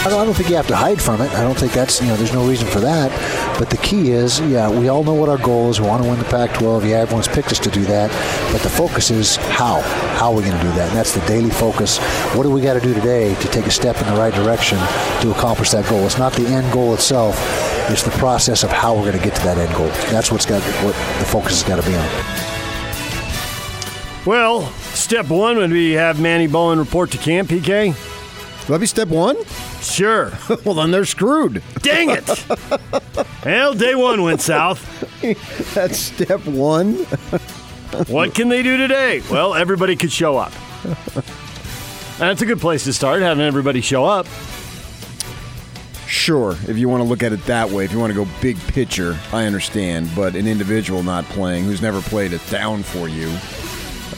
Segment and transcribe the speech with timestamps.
[0.00, 1.30] I don't, I don't think you have to hide from it.
[1.32, 3.10] I don't think that's, you know, there's no reason for that.
[3.58, 5.80] But the key is, yeah, we all know what our goal is.
[5.80, 6.86] We want to win the Pac 12.
[6.86, 8.10] Yeah, everyone's picked us to do that.
[8.52, 9.80] But the focus is how.
[10.16, 10.88] How are we going to do that?
[10.88, 11.98] And that's the daily focus.
[12.36, 14.78] What do we got to do today to take a step in the right direction
[15.20, 16.06] to accomplish that goal?
[16.06, 17.36] It's not the end goal itself,
[17.90, 19.88] it's the process of how we're going to get to that end goal.
[20.12, 22.08] That's what's got what the focus has got to be on.
[24.24, 27.96] Well, step one would be have Manny Bowen report to camp, PK.
[28.68, 29.42] Will that be step one?
[29.80, 30.30] Sure.
[30.64, 31.62] well, then they're screwed.
[31.80, 32.28] Dang it.
[33.42, 34.84] well, day one went south.
[35.74, 36.96] That's step one.
[38.08, 39.22] what can they do today?
[39.30, 40.52] Well, everybody could show up.
[42.18, 44.26] That's a good place to start, having everybody show up.
[46.06, 48.30] Sure, if you want to look at it that way, if you want to go
[48.42, 50.10] big picture, I understand.
[50.14, 53.28] But an individual not playing who's never played it down for you,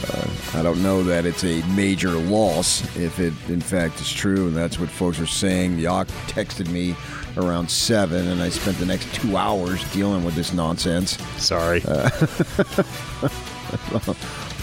[0.09, 4.47] uh, I don't know that it's a major loss if it in fact is true,
[4.47, 5.79] and that's what folks are saying.
[5.79, 6.95] Yak texted me
[7.37, 11.17] around seven, and I spent the next two hours dealing with this nonsense.
[11.37, 11.81] Sorry.
[11.85, 12.09] Uh,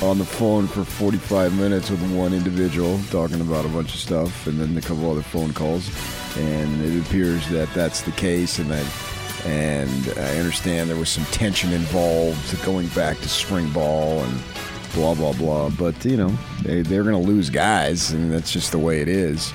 [0.03, 4.47] on the phone for 45 minutes with one individual talking about a bunch of stuff,
[4.47, 5.91] and then a couple other phone calls,
[6.37, 8.87] and it appears that that's the case, and that.
[9.47, 14.43] And I understand there was some tension involved going back to spring ball and
[14.95, 15.69] blah blah blah.
[15.71, 19.09] But you know, they they're going to lose guys, and that's just the way it
[19.09, 19.53] is.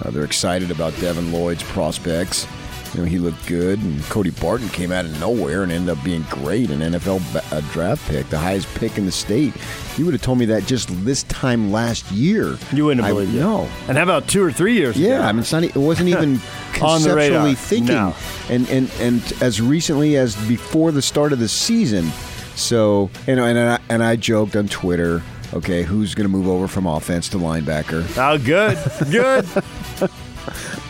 [0.00, 2.46] Uh, they're excited about Devin Lloyd's prospects.
[2.94, 6.04] You know, he looked good, and Cody Barton came out of nowhere and ended up
[6.04, 9.54] being great, an NFL ba- draft pick, the highest pick in the state.
[9.96, 12.58] You would have told me that just this time last year.
[12.70, 13.40] You wouldn't have I- believed it.
[13.40, 13.66] No.
[13.88, 15.06] And how about two or three years ago?
[15.08, 16.38] Yeah, I mean, it's not, it wasn't even
[16.82, 17.44] On the radar.
[17.46, 17.94] conceptually thinking.
[17.94, 18.14] No.
[18.50, 22.10] And, and and as recently as before the start of the season.
[22.54, 25.22] So, you know, and I, and I joked on Twitter,
[25.54, 28.04] okay, who's going to move over from offense to linebacker?
[28.16, 28.78] Oh, good.
[29.10, 29.46] Good.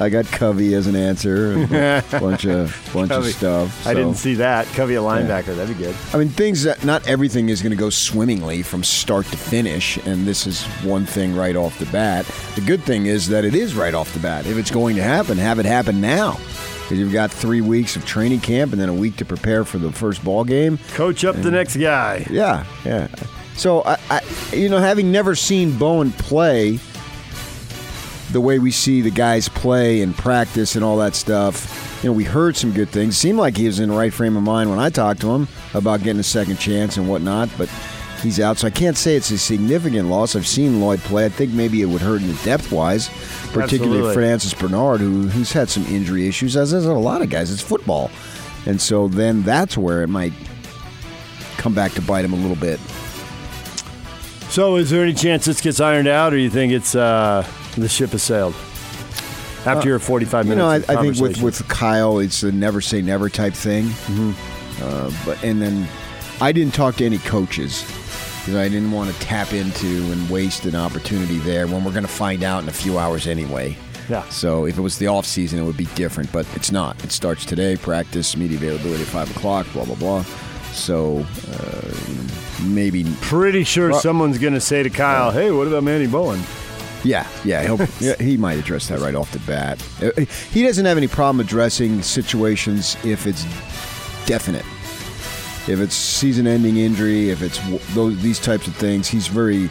[0.00, 3.28] I got Covey as an answer, a bunch of bunch Covey.
[3.28, 3.86] of stuff.
[3.86, 4.66] I didn't see that.
[4.68, 5.54] Covey a linebacker.
[5.54, 5.94] That'd be good.
[6.12, 9.98] I mean, things that not everything is going to go swimmingly from start to finish,
[9.98, 12.24] and this is one thing right off the bat.
[12.56, 14.46] The good thing is that it is right off the bat.
[14.46, 16.38] If it's going to happen, have it happen now.
[16.82, 19.78] Because you've got three weeks of training camp and then a week to prepare for
[19.78, 20.78] the first ball game.
[20.94, 22.26] Coach up the next guy.
[22.31, 23.09] Yeah, yeah.
[23.56, 24.20] So I, I,
[24.54, 26.78] you know, having never seen Bowen play
[28.32, 32.15] the way we see the guys play and practice and all that stuff, you know,
[32.15, 33.16] we heard some good things.
[33.16, 35.48] Seemed like he was in the right frame of mind when I talked to him
[35.75, 37.69] about getting a second chance and whatnot, but
[38.22, 38.59] he's out.
[38.59, 40.34] So I can't say it's a significant loss.
[40.37, 41.27] I've seen Lloyd play.
[41.27, 43.09] I think maybe it would hurt in depth wise,
[43.53, 44.15] particularly Absolutely.
[44.15, 47.50] Francis Bernard, who, who's had some injury issues, as has a lot of guys.
[47.50, 48.10] It's football.
[48.66, 50.33] And so then that's where it might
[51.56, 52.78] come back to bite him a little bit.
[54.49, 57.47] So, is there any chance this gets ironed out, or you think it's uh,
[57.77, 58.54] the ship has sailed
[59.65, 60.89] after your 45 Uh, You minutes?
[60.89, 63.84] know, I, I think with, with Kyle, it's a never say never type thing.
[63.87, 64.83] Mm-hmm.
[64.83, 65.89] Uh, but and then
[66.41, 67.83] I didn't talk to any coaches
[68.42, 72.03] because I didn't want to tap into and waste an opportunity there when we're going
[72.03, 73.76] to find out in a few hours anyway.
[74.08, 74.28] Yeah.
[74.30, 77.03] So if it was the off season, it would be different, but it's not.
[77.04, 77.76] It starts today.
[77.76, 79.66] Practice, media availability at five o'clock.
[79.72, 80.22] Blah blah blah.
[80.72, 81.94] So uh,
[82.64, 86.42] maybe Pretty sure someone's going to say to Kyle, "Hey, what about Manny Bowen?"
[87.04, 89.84] Yeah, yeah, he'll, yeah, he might address that right off the bat.
[90.03, 93.44] Uh, He doesn't have any problem addressing situations if it's
[94.26, 94.64] definite.
[95.68, 97.58] If it's season-ending injury, if it's
[97.94, 99.70] those these types of things, he's very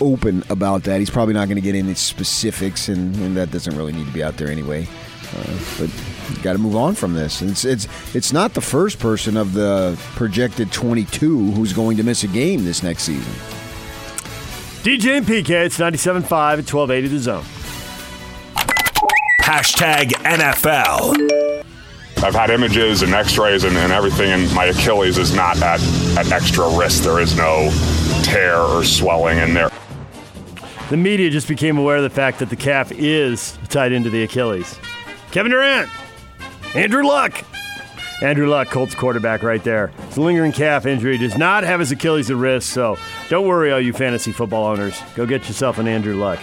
[0.00, 0.98] open about that.
[0.98, 4.12] He's probably not going to get into specifics, and, and that doesn't really need to
[4.12, 4.86] be out there anyway.
[5.34, 5.90] Uh, but
[6.30, 7.40] you got to move on from this.
[7.40, 12.02] And it's it's it's not the first person of the projected 22 who's going to
[12.02, 13.32] miss a game this next season.
[14.82, 17.44] DJ and PK, it's 97.5 at 1280 The Zone.
[19.40, 21.41] Hashtag NFL.
[22.22, 25.82] I've had images and x-rays and, and everything, and my Achilles is not at,
[26.16, 27.02] at extra risk.
[27.02, 27.70] There is no
[28.22, 29.70] tear or swelling in there.
[30.88, 34.22] The media just became aware of the fact that the calf is tied into the
[34.22, 34.78] Achilles.
[35.32, 35.88] Kevin Durant,
[36.76, 37.44] Andrew Luck.
[38.22, 39.88] Andrew Luck, Colts quarterback, right there.
[40.06, 42.96] His lingering calf injury does not have his Achilles at risk, so
[43.30, 45.00] don't worry, all you fantasy football owners.
[45.16, 46.38] Go get yourself an Andrew Luck.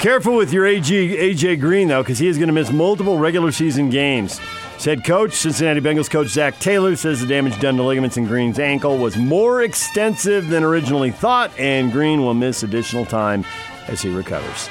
[0.00, 3.52] Careful with your AG, AJ Green, though, because he is going to miss multiple regular
[3.52, 4.40] season games.
[4.78, 8.58] Said coach, Cincinnati Bengals coach Zac Taylor says the damage done to ligaments in Green's
[8.58, 13.44] ankle was more extensive than originally thought, and Green will miss additional time
[13.88, 14.70] as he recovers.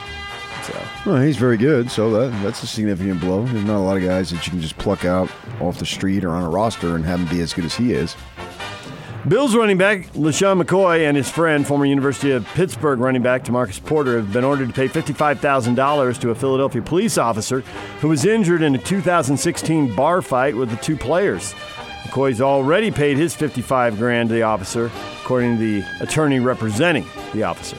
[0.63, 3.45] So, Well, he's very good, so that that's a significant blow.
[3.45, 5.29] There's not a lot of guys that you can just pluck out
[5.61, 7.93] off the street or on a roster and have them be as good as he
[7.93, 8.15] is.
[9.29, 13.79] Bills running back LeSean McCoy and his friend, former University of Pittsburgh running back Demarcus
[13.85, 17.59] Porter, have been ordered to pay $55,000 to a Philadelphia police officer
[18.01, 21.53] who was injured in a 2016 bar fight with the two players.
[22.05, 24.89] McCoy's already paid his 55 grand to the officer,
[25.21, 27.77] according to the attorney representing the officer.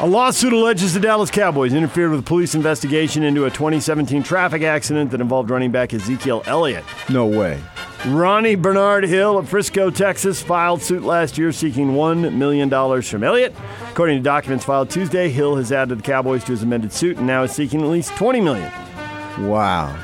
[0.00, 4.60] A lawsuit alleges the Dallas Cowboys interfered with a police investigation into a 2017 traffic
[4.60, 6.84] accident that involved running back Ezekiel Elliott.
[7.08, 7.58] No way.
[8.06, 13.52] Ronnie Bernard Hill of Frisco, Texas, filed suit last year seeking $1 million from Elliott.
[13.90, 17.26] According to documents filed Tuesday, Hill has added the Cowboys to his amended suit and
[17.26, 18.70] now is seeking at least 20 million.
[19.40, 19.96] Wow.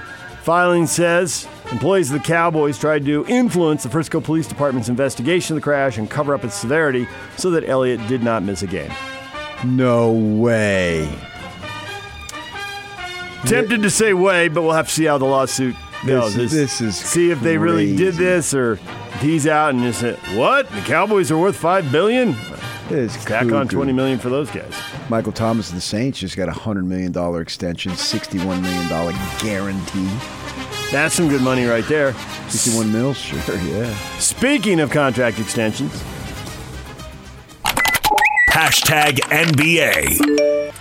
[0.42, 5.62] Filing says employees of the Cowboys tried to influence the Frisco Police Department's investigation of
[5.62, 7.06] the crash and cover up its severity
[7.36, 8.90] so that Elliott did not miss a game.
[9.64, 11.08] No way.
[13.46, 15.76] Tempted to say way, but we'll have to see how the lawsuit
[16.06, 16.34] goes.
[16.34, 18.72] This- this is see if they really did this or
[19.14, 20.70] if he's out and just said, "What?
[20.70, 22.36] The Cowboys are worth five billion?
[22.90, 24.74] It's Tack on twenty million for those guys."
[25.08, 30.08] Michael Thomas of the Saints just got a $100 million extension, $61 million guarantee.
[30.90, 32.14] That's some good money right there.
[32.48, 33.94] 61 mil, Sure, yeah.
[34.18, 35.92] Speaking of contract extensions,
[38.50, 40.72] Hashtag NBA.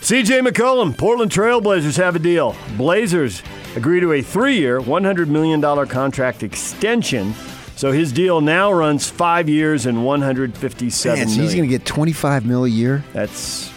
[0.00, 2.54] CJ McCollum, Portland Trailblazers have a deal.
[2.76, 3.42] Blazers
[3.76, 7.34] agree to a three-year, one hundred million dollar contract extension.
[7.76, 11.44] So his deal now runs five years and one hundred fifty-seven Man, so million.
[11.46, 13.04] he's going to get 25 mil a year?
[13.12, 13.70] That's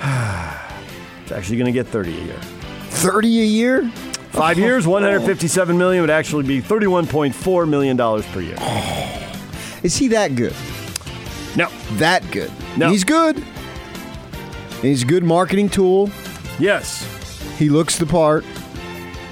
[0.02, 2.38] it's actually going to get 30 a year.
[2.90, 3.88] 30 a year?
[4.30, 4.60] Five oh.
[4.60, 8.56] years, 157 million would actually be 31.4 million dollars per year.
[9.82, 10.54] Is he that good?
[11.56, 12.50] No, That good?
[12.76, 12.90] No.
[12.90, 13.42] He's good.
[14.82, 16.10] He's a good marketing tool.
[16.60, 17.04] yes,
[17.58, 18.44] He looks the part.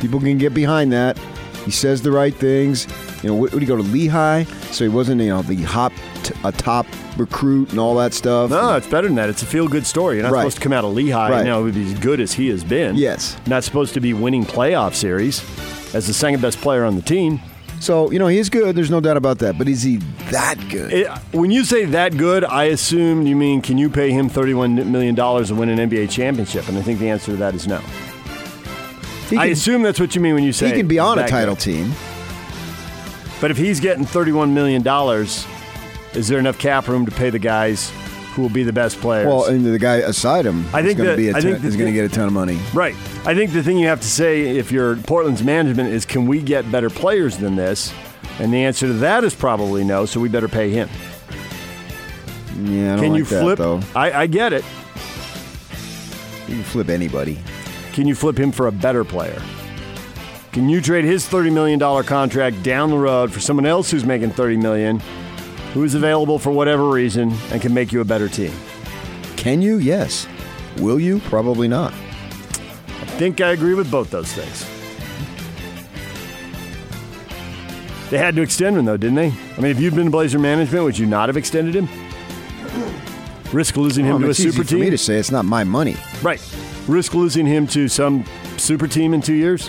[0.00, 1.18] People can get behind that.
[1.64, 2.86] He says the right things.
[3.22, 4.44] You know, what would he go to Lehigh?
[4.70, 5.92] So he wasn't, you know, the hop,
[6.22, 6.86] t- a top
[7.16, 8.50] recruit and all that stuff.
[8.50, 9.28] no, it's better than that.
[9.28, 10.16] It's a feel-good story.
[10.16, 10.40] You're not Right.
[10.42, 11.44] supposed to come out of Lehigh Right.
[11.44, 12.94] now be as good as he has been.
[12.96, 13.36] Yes.
[13.46, 15.42] not supposed to be winning playoff series
[15.94, 17.40] as the second best player on the team.
[17.80, 18.74] So you know he's good.
[18.74, 19.56] There's no doubt about that.
[19.58, 19.98] But is he
[20.30, 20.92] that good?
[20.92, 24.90] It, when you say that good, I assume you mean can you pay him 31
[24.90, 26.68] million dollars to win an NBA championship?
[26.68, 27.80] And I think the answer to that is no.
[29.30, 31.18] He I can, assume that's what you mean when you say he can be on
[31.18, 31.62] a title good.
[31.62, 31.92] team.
[33.40, 34.82] But if he's getting $31 million,
[36.14, 37.92] is there enough cap room to pay the guys
[38.34, 39.26] who will be the best players?
[39.28, 41.40] Well, and the guy aside him I think is going that- to be a I
[41.40, 42.58] ton, think is going to get a ton of money.
[42.74, 42.94] right.
[43.24, 46.40] I think the thing you have to say if you're Portland's management is can we
[46.42, 47.92] get better players than this?
[48.40, 50.88] And the answer to that is probably no, so we better pay him.
[52.62, 53.58] Yeah, I don't Can like you that, flip?
[53.58, 53.80] though.
[53.94, 54.64] I, I get it.
[56.48, 57.38] You can flip anybody.
[57.92, 59.40] Can you flip him for a better player?
[60.52, 64.30] Can you trade his $30 million contract down the road for someone else who's making
[64.30, 65.00] 30 million,
[65.74, 68.52] who is available for whatever reason, and can make you a better team?
[69.36, 69.78] Can you?
[69.78, 70.26] Yes.
[70.78, 71.20] Will you?
[71.20, 71.92] Probably not.
[71.92, 74.66] I think I agree with both those things.
[78.10, 79.32] They had to extend him, though, didn't they?
[79.56, 81.88] I mean, if you'd been Blazer management, would you not have extended him?
[83.52, 85.96] Risk losing him Well, to a super for me to say it's not my money.
[86.22, 86.40] Right.
[86.88, 88.24] Risk losing him to some
[88.56, 89.68] super team in two years?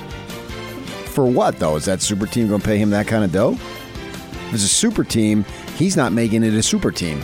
[1.14, 1.76] For what though?
[1.76, 3.54] Is that super team going to pay him that kind of dough?
[3.54, 5.44] If it's a super team,
[5.76, 7.22] he's not making it a super team.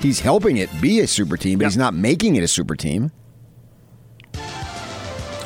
[0.00, 1.68] He's helping it be a super team, but Yeah.
[1.70, 3.10] he's not making it a super team.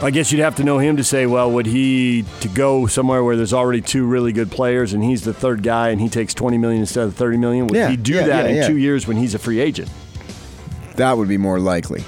[0.03, 3.25] I guess you'd have to know him to say, well, would he to go somewhere
[3.25, 6.35] where there's already two really good players and he's the third guy and he takes
[6.35, 7.67] 20 million instead of 30 million?
[7.67, 9.89] Would Yeah, he do yeah, that yeah, in two years when he's a free agent?
[10.97, 12.05] That would be more likely.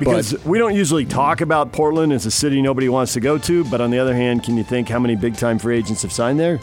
[0.00, 3.38] Because but we don't usually talk about Portland as a city nobody wants to go
[3.38, 6.02] to, but on the other hand, can you think how many big time free agents
[6.02, 6.58] have signed there?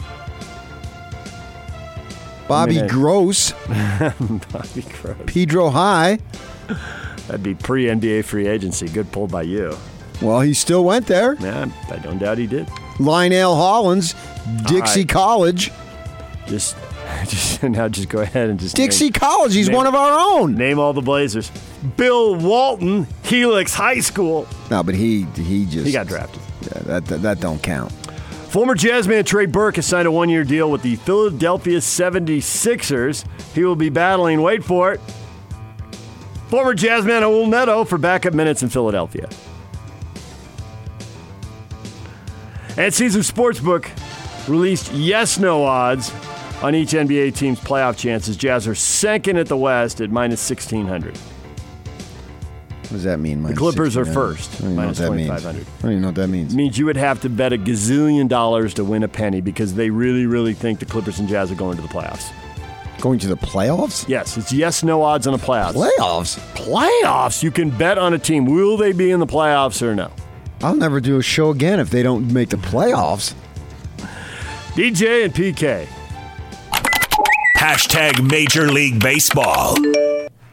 [2.48, 2.90] Bobby minute.
[2.90, 5.16] Gross, Bobby Gross.
[5.26, 6.18] Pedro High.
[7.26, 8.88] That'd be pre NBA free agency.
[8.88, 9.76] Good pull by you.
[10.22, 11.34] Well, he still went there.
[11.34, 12.68] Yeah, I don't doubt he did.
[12.98, 14.14] Lionel Hollins,
[14.66, 15.08] Dixie right.
[15.08, 15.70] College.
[16.46, 16.74] Just,
[17.28, 19.54] just now, just go ahead and just Dixie name, College.
[19.54, 20.54] He's name- one of our own.
[20.54, 21.52] name all the Blazers.
[21.96, 24.46] Bill Walton, Helix High School.
[24.70, 26.40] No, but he he just He got drafted.
[26.62, 27.92] Yeah, that, that that don't count.
[28.50, 33.24] Former Jazzman Trey Burke has signed a one year deal with the Philadelphia 76ers.
[33.54, 35.00] He will be battling, wait for it,
[36.48, 39.28] former Jazzman Raul Neto for backup minutes in Philadelphia.
[42.78, 43.90] And Caesar Sportsbook
[44.48, 46.12] released yes no odds
[46.62, 48.36] on each NBA team's playoff chances.
[48.36, 51.18] Jazz are second at the West at minus 1600.
[52.88, 53.42] What does that mean?
[53.42, 55.28] The Clippers are first, I don't even know what minus that means.
[55.28, 55.60] 2500.
[55.60, 56.54] I don't even know what that means.
[56.54, 59.74] It means you would have to bet a gazillion dollars to win a penny because
[59.74, 62.32] they really, really think the Clippers and Jazz are going to the playoffs.
[63.02, 64.08] Going to the playoffs?
[64.08, 65.74] Yes, it's yes no odds on the playoffs.
[65.74, 66.38] Playoffs?
[66.54, 67.42] Playoffs?
[67.42, 68.46] You can bet on a team.
[68.46, 70.10] Will they be in the playoffs or no?
[70.62, 73.34] I'll never do a show again if they don't make the playoffs.
[74.72, 75.86] DJ and PK.
[77.58, 79.76] Hashtag Major League Baseball.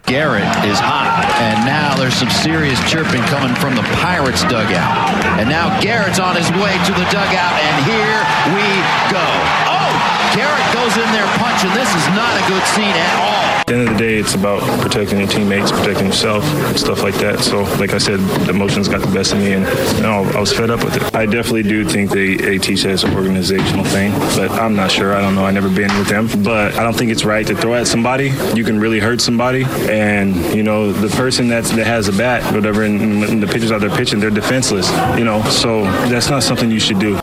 [0.06, 4.94] Garrett is hot, and now there's some serious chirping coming from the Pirates dugout.
[5.42, 8.22] And now Garrett's on his way to the dugout, and here
[8.54, 8.68] we
[9.10, 9.26] go.
[9.66, 9.92] Oh,
[10.38, 11.74] Garrett goes in there punching.
[11.74, 13.35] This is not a good scene at all.
[13.66, 17.02] At the end of the day, it's about protecting your teammates, protecting yourself, and stuff
[17.02, 17.40] like that.
[17.40, 20.40] So, like I said, the emotions got the best of me, and you know, I
[20.40, 21.16] was fed up with it.
[21.16, 24.92] I definitely do think they, they teach that as an organizational thing, but I'm not
[24.92, 25.16] sure.
[25.16, 25.46] I don't know.
[25.46, 28.32] i never been with them, but I don't think it's right to throw at somebody.
[28.54, 32.54] You can really hurt somebody, and you know, the person that's, that has a bat,
[32.54, 34.92] whatever, and, and the pitchers out there pitching, they're defenseless.
[35.18, 37.20] You know, so that's not something you should do.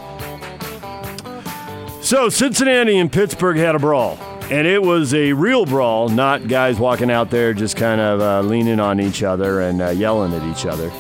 [2.01, 4.19] So Cincinnati and Pittsburgh had a brawl,
[4.51, 8.41] and it was a real brawl, not guys walking out there just kind of uh,
[8.43, 10.91] leaning on each other and uh, yelling at each other.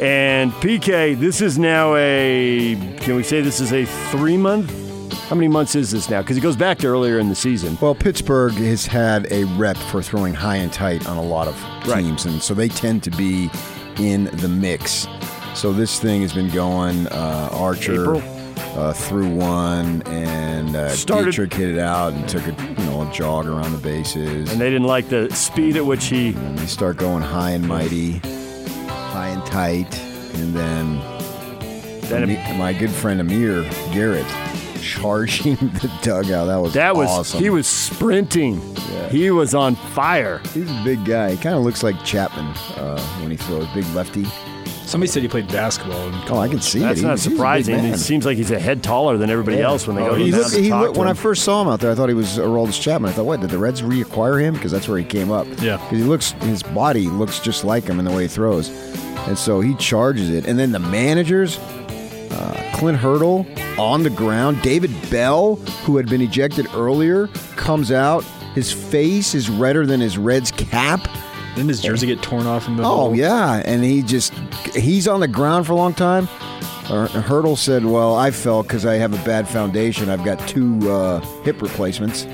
[0.00, 2.74] And PK, this is now a.
[2.98, 4.72] Can we say this is a three month?
[5.28, 6.20] How many months is this now?
[6.20, 7.78] Because it goes back to earlier in the season.
[7.80, 11.54] Well, Pittsburgh has had a rep for throwing high and tight on a lot of
[11.88, 12.02] Right.
[12.02, 13.50] teams, and so they tend to be
[13.98, 15.06] in the mix.
[15.54, 18.20] So this thing has been going uh, Archer April?
[18.76, 22.50] Uh, through one, and uh, Started- Dietrich hit it out and took a
[22.80, 24.50] you know a jog around the bases.
[24.52, 26.28] And they didn't like the speed at which he.
[26.34, 28.18] And they start going high and mighty,
[28.88, 29.98] high and tight,
[30.34, 31.00] and then
[32.08, 33.62] Then it- my good friend Amir
[33.92, 34.26] Garrett
[34.82, 36.46] charging the dugout.
[36.48, 37.08] That was that was.
[37.08, 37.40] awesome.
[37.40, 38.60] He was sprinting.
[39.10, 40.40] He was on fire.
[40.52, 41.30] He's a big guy.
[41.32, 43.66] He kind of looks like Chapman uh, when he throws.
[43.68, 44.26] Big lefty.
[44.86, 45.98] Somebody said he played basketball.
[46.08, 47.02] And Oh, I can see That's it.
[47.02, 47.76] not He's- he's a big surprising.
[47.76, 47.84] man.
[47.94, 50.30] It seems like he's a head taller than everybody else when they Oh, go he
[50.30, 52.08] looked, to he talk looked, to when I first saw him out there, I thought
[52.08, 53.10] he was Aroldis Chapman.
[53.10, 54.54] I thought, what, did the Reds reacquire him?
[54.54, 55.46] Because that's where he came up.
[55.60, 55.78] Yeah.
[55.78, 58.68] Because he looks, his body looks just like him in the way he throws.
[59.26, 60.46] And so he charges it.
[60.46, 61.58] And then the managers,
[62.30, 63.46] uh, Clint Hurdle
[63.78, 64.60] on the ground.
[64.62, 68.22] David Bell, who had been ejected earlier, comes out.
[68.54, 71.08] His face is redder than his Reds cap.
[71.54, 73.16] Didn't his jersey get torn off in the Oh middle?
[73.24, 74.32] yeah, and he just
[74.74, 76.28] he's on the ground for a long time.
[76.90, 80.10] Uh, Hurdle said, "Well, I fell because I have a bad foundation.
[80.10, 82.24] I've got two uh, hip replacements."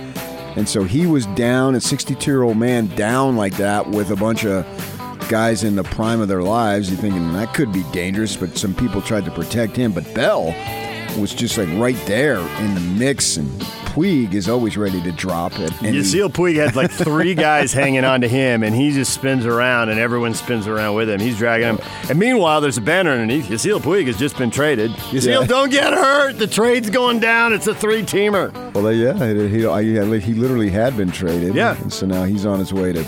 [0.56, 4.16] And so he was down, a 62 year old man down like that with a
[4.16, 4.66] bunch of
[5.28, 6.90] guys in the prime of their lives.
[6.90, 9.92] You're thinking that could be dangerous, but some people tried to protect him.
[9.92, 10.46] But Bell
[11.20, 13.48] was just like right there in the mix, and
[13.90, 15.70] Puig is always ready to drop it.
[15.72, 19.88] Yasiel Puig had like three guys hanging on to him, and he just spins around,
[19.88, 21.18] and everyone spins around with him.
[21.20, 21.78] He's dragging him.
[22.08, 23.46] And meanwhile, there's a banner underneath.
[23.48, 24.92] Yasiel Puig has just been traded.
[24.92, 25.46] Yasiel, Yeah.
[25.46, 26.38] don't get hurt.
[26.38, 27.52] The trade's going down.
[27.52, 28.74] It's a three-teamer.
[28.74, 29.14] Well, yeah,
[29.48, 31.54] he, he, he literally had been traded.
[31.54, 31.76] Yeah.
[31.80, 33.04] And so now he's on his way to,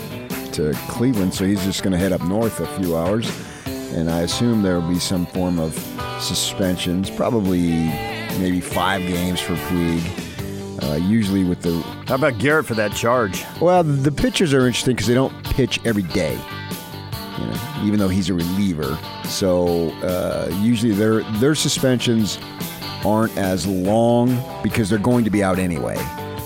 [0.53, 3.31] to Cleveland, so he's just going to head up north a few hours.
[3.95, 5.73] And I assume there will be some form of
[6.19, 7.71] suspensions, probably
[8.39, 10.01] maybe five games for Puig.
[10.83, 11.71] Uh, usually with the
[12.07, 13.43] How about Garrett for that charge?
[13.61, 16.37] well, the pitchers are interesting because they don't pitch every day.
[17.39, 22.37] You know, even though he's a reliever, so uh, usually their their suspensions
[23.03, 25.97] aren't as long because they're going to be out anyway.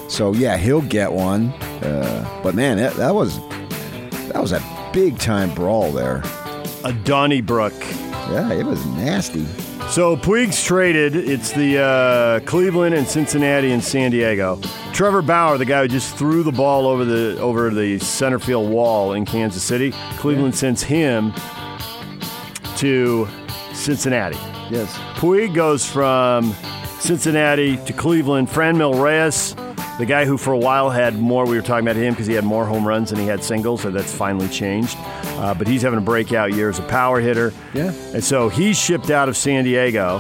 [0.08, 1.50] So yeah, he'll get one.
[1.84, 3.38] Uh, but man, that, that was
[4.30, 6.24] that was a big time brawl there.
[6.86, 7.74] A Donnybrook.
[8.30, 9.46] Yeah, it was nasty.
[9.90, 11.16] So Puig's traded.
[11.16, 14.60] It's the uh, Cleveland and Cincinnati and San Diego.
[14.94, 18.70] Trevor Bauer, the guy who just threw the ball over the over the center field
[18.70, 21.34] wall in Kansas City, Cleveland sends him
[22.76, 23.28] to
[23.74, 24.38] Cincinnati.
[24.70, 24.94] Yes.
[25.16, 26.54] Puig goes from
[27.00, 28.50] Cincinnati to Cleveland.
[28.50, 29.56] Franmil Reyes,
[29.98, 32.34] the guy who for a while had more, we were talking about him because he
[32.34, 34.96] had more home runs than he had singles, so that's finally changed.
[35.00, 37.54] Uh, but he's having a breakout year as a power hitter.
[37.74, 37.92] Yeah.
[38.14, 40.20] And so he's shipped out of San Diego,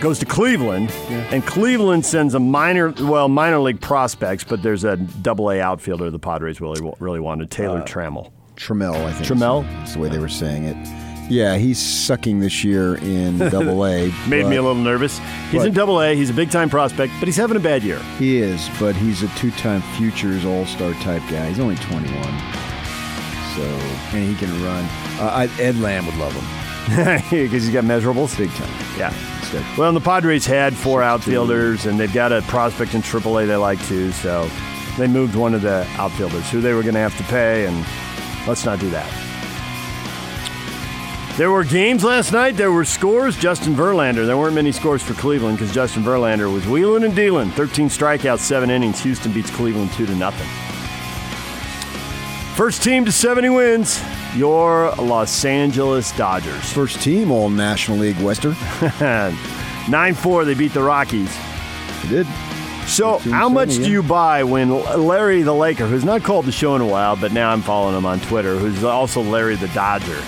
[0.00, 4.96] goes to Cleveland, and Cleveland sends a minor, well, minor league prospects, but there's a
[4.96, 8.32] double A outfielder the Padres really, really wanted, Taylor Trammell.
[8.56, 9.26] Trammell, I think.
[9.26, 9.62] Trammell?
[9.62, 11.11] That's the way they were saying it.
[11.28, 14.12] Yeah, he's sucking this year in Double A.
[14.28, 15.18] Made me a little nervous.
[15.50, 17.82] He's but- in double A, he's a big time prospect, but he's having a bad
[17.82, 17.98] year.
[18.18, 21.48] He is, but he's a two-time Futures All-Star type guy.
[21.48, 22.12] He's only 21,
[23.54, 23.62] so
[24.16, 24.84] and he can run.
[25.18, 26.44] Uh, I, Ed Lamb would love him.
[27.30, 28.36] because he's got measurables.
[28.36, 28.70] Big time.
[28.98, 29.14] Yeah.
[29.76, 33.56] Well, and the Padres had four outfielders, and they've got a prospect in AAA they
[33.56, 34.50] like too, so
[34.96, 37.76] they moved one of the outfielders who they were going to have to pay, and
[38.48, 39.31] let's not do that.
[41.38, 42.56] There were games last night.
[42.58, 43.38] There were scores.
[43.38, 44.26] Justin Verlander.
[44.26, 47.50] There weren't many scores for Cleveland because Justin Verlander was wheeling and dealing.
[47.52, 49.00] 13 strikeouts, seven innings.
[49.00, 50.46] Houston beats Cleveland two to nothing.
[52.54, 54.02] First team to 70 wins.
[54.36, 56.70] Your Los Angeles Dodgers.
[56.70, 58.54] First team all National League Western.
[59.90, 61.34] 9 4, they beat the Rockies.
[62.02, 62.26] They did.
[62.86, 66.74] So, how much do you buy when Larry the Laker, who's not called the show
[66.76, 70.20] in a while, but now I'm following him on Twitter, who's also Larry the Dodger,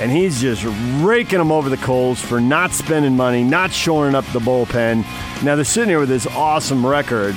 [0.00, 0.64] and he's just
[1.02, 5.04] raking them over the coals for not spending money, not shoring up the bullpen.
[5.42, 7.36] Now they're sitting here with this awesome record,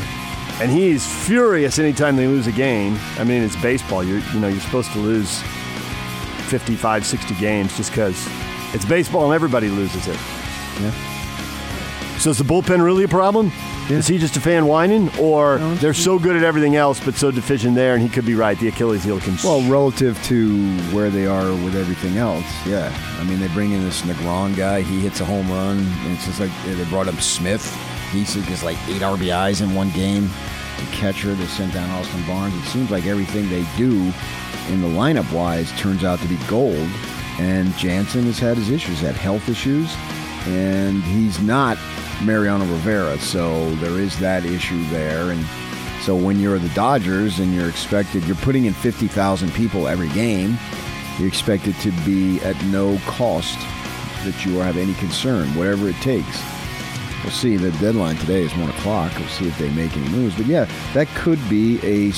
[0.61, 2.97] and he's furious anytime they lose a game.
[3.17, 4.03] I mean, it's baseball.
[4.03, 5.41] You're, you know, you're supposed to lose
[6.49, 8.27] 55, 60 games just because
[8.73, 10.19] it's baseball and everybody loses it.
[12.19, 13.51] So is the bullpen really a problem?
[13.89, 17.29] Is he just a fan whining, or they're so good at everything else but so
[17.29, 17.93] deficient there?
[17.93, 18.57] And he could be right.
[18.57, 19.37] The Achilles heel can.
[19.43, 22.91] Well, relative to where they are with everything else, yeah.
[23.19, 24.81] I mean, they bring in this Negron guy.
[24.81, 25.77] He hits a home run.
[25.77, 27.71] And it's just like they brought up Smith.
[28.11, 30.29] He gets like eight RBIs in one game.
[30.77, 32.55] The catcher, they sent down Austin Barnes.
[32.55, 34.11] It seems like everything they do
[34.69, 36.89] in the lineup wise turns out to be gold.
[37.37, 39.93] And Jansen has had his issues, had health issues,
[40.47, 41.77] and he's not
[42.23, 43.17] Mariano Rivera.
[43.19, 45.31] So there is that issue there.
[45.31, 45.45] And
[46.01, 50.57] so when you're the Dodgers and you're expected, you're putting in 50,000 people every game,
[51.19, 53.57] you expect it to be at no cost
[54.23, 56.41] that you have any concern, whatever it takes.
[57.23, 57.57] We'll see.
[57.57, 59.11] The deadline today is 1 o'clock.
[59.17, 60.35] We'll see if they make any moves.
[60.35, 62.11] But yeah, that could be a,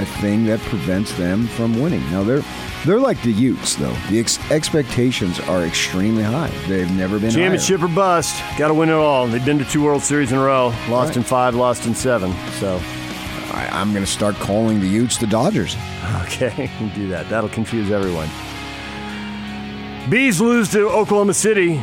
[0.00, 2.02] a thing that prevents them from winning.
[2.10, 2.42] Now, they're.
[2.86, 3.92] They're like the Utes, though.
[4.08, 6.48] The ex- expectations are extremely high.
[6.66, 7.42] They've never been higher.
[7.50, 8.42] Championship or bust.
[8.56, 9.26] Got to win it all.
[9.26, 10.68] They've been to two World Series in a row.
[10.88, 11.16] Lost Right.
[11.18, 12.32] in five, lost in seven.
[12.58, 12.80] So,
[13.52, 15.76] I, I'm going to start calling the Utes the Dodgers.
[16.22, 17.28] okay, do that.
[17.28, 18.28] That'll confuse everyone.
[20.08, 21.74] Bees lose to Oklahoma City.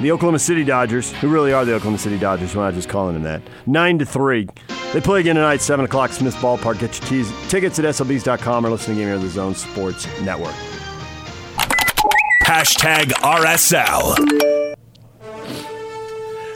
[0.00, 3.14] The Oklahoma City Dodgers, who really are the Oklahoma City Dodgers, we're not just calling
[3.14, 3.42] them that.
[3.66, 4.48] Nine to three.
[4.94, 6.78] They play again tonight, seven o'clock, Smith Ballpark.
[6.78, 10.06] Get your teas, tickets at slbs.com or listen to Game here on the Zone Sports
[10.20, 10.54] Network.
[12.44, 14.14] Hashtag RSL.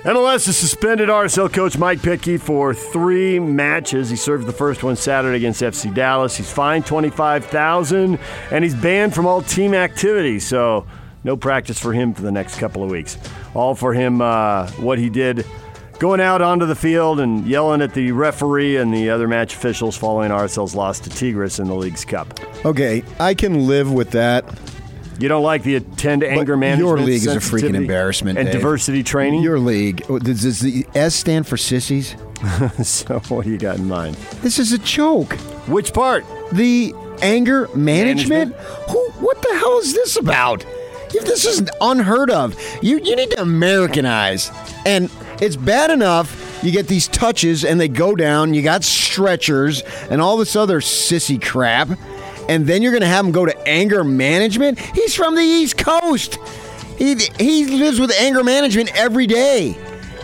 [0.04, 4.08] MLS has suspended RSL coach Mike Petke for three matches.
[4.08, 6.36] He served the first one Saturday against FC Dallas.
[6.36, 8.20] He's fined twenty five thousand,
[8.52, 10.46] and he's banned from all team activities.
[10.46, 10.86] So
[11.24, 13.18] no practice for him for the next couple of weeks.
[13.54, 15.44] All for him, uh, what he did,
[15.98, 19.96] going out onto the field and yelling at the referee and the other match officials
[19.96, 22.38] following RSL's loss to Tigres in the League's Cup.
[22.64, 24.44] Okay, I can live with that.
[25.18, 26.98] You don't like the attend anger But management?
[26.98, 28.38] Your league is a freaking embarrassment.
[28.38, 28.54] And Dave.
[28.54, 29.42] diversity training.
[29.42, 30.04] Your league.
[30.08, 32.14] oh, Does, the S stand for sissies?
[32.82, 34.14] so what do you got in mind?
[34.42, 35.32] This is a joke.
[35.66, 36.24] Which part?
[36.52, 38.54] The anger management?
[38.54, 38.90] Management?
[38.90, 39.10] Who?
[39.24, 40.64] What the hell is this about?
[41.12, 42.54] If this is unheard of.
[42.80, 44.52] You you need to Americanize.
[44.86, 48.54] And it's bad enough you get these touches and they go down.
[48.54, 51.88] You got stretchers and all this other sissy crap.
[52.48, 54.78] And then you're going to have him go to anger management?
[54.78, 56.38] He's from the East Coast.
[56.96, 59.76] He, he lives with anger management every day.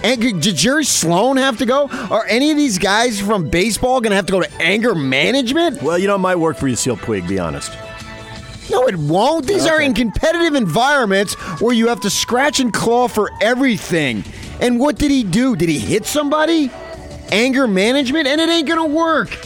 [0.03, 1.88] And did Jerry Sloan have to go?
[2.11, 5.83] Are any of these guys from baseball going to have to go to anger management?
[5.83, 7.72] Well, you know, it might work for Yasiel Puig, be honest.
[8.70, 9.46] No, it won't.
[9.46, 14.24] These are in competitive environments where you have to scratch and claw for everything.
[14.61, 15.57] And what did he do?
[15.57, 16.71] Did he hit somebody?
[17.31, 18.27] Anger management?
[18.27, 19.37] And it ain't going to work.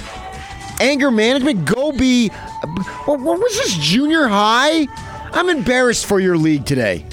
[0.80, 1.64] Anger management?
[1.64, 2.28] Go be.
[2.28, 4.86] What, was this, junior high?
[5.32, 7.04] I'm embarrassed for your league today.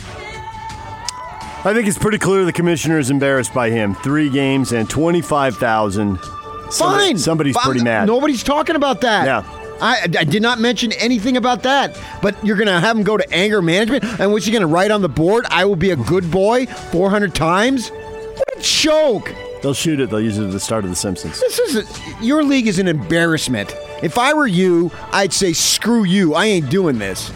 [1.64, 3.96] I think it's pretty clear the commissioner is embarrassed by him.
[3.96, 6.20] Three games and 25,000.
[6.72, 7.18] Fine.
[7.18, 7.64] somebody's Fine.
[7.66, 8.08] pretty mad.
[8.08, 9.26] Nobody's talking about that.
[9.26, 9.55] Yeah.
[9.82, 12.00] I, I did not mention anything about that.
[12.22, 14.04] But you're going to have him go to anger management?
[14.20, 15.46] And what's he going to write on the board?
[15.50, 17.90] I will be a good boy 400 times?
[17.90, 19.34] What a joke.
[19.62, 20.10] They'll shoot it.
[20.10, 21.40] They'll use it at the start of The Simpsons.
[21.40, 23.76] This is a, your league is an embarrassment.
[24.04, 26.36] If I were you, I'd say screw you.
[26.36, 27.30] I ain't doing this.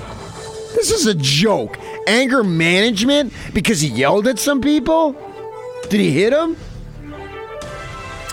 [0.76, 1.78] This is a joke.
[2.08, 5.14] Anger management because he yelled at some people?
[5.90, 6.56] Did he hit him?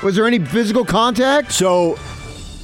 [0.03, 1.53] Was there any physical contact?
[1.53, 1.99] So,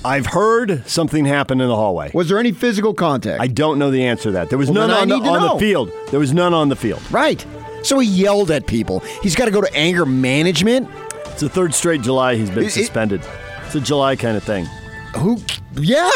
[0.04, 2.10] I've heard something happen in the hallway.
[2.12, 3.40] Was there any physical contact?
[3.40, 4.48] I don't know the answer to that.
[4.48, 5.92] There was Well, none then I on, the, need to on the field.
[6.10, 7.00] There was none on the field.
[7.10, 7.44] Right.
[7.82, 9.00] So he yelled at people.
[9.22, 10.88] He's got to go to anger management.
[11.26, 13.22] It's the third straight July he's been It- it- suspended.
[13.66, 14.66] It's a July kind of thing.
[15.16, 15.38] Who?
[15.76, 16.10] Yeah.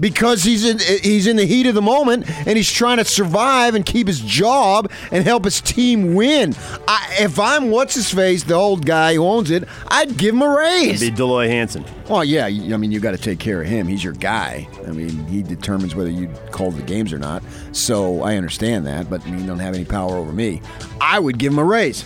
[0.00, 3.74] Because he's in he's in the heat of the moment and he's trying to survive
[3.74, 6.54] and keep his job and help his team win.
[6.88, 10.42] I, if I'm what's his face, the old guy who owns it, I'd give him
[10.42, 11.00] a raise.
[11.00, 11.84] Be Dell Loy Hansen.
[12.08, 13.86] Well, yeah, I mean, you got to take care of him.
[13.86, 14.68] He's your guy.
[14.86, 17.42] I mean, he determines whether you call the games or not.
[17.72, 20.60] So I understand that, but you don't have any power over me.
[21.00, 22.04] I would give him a raise.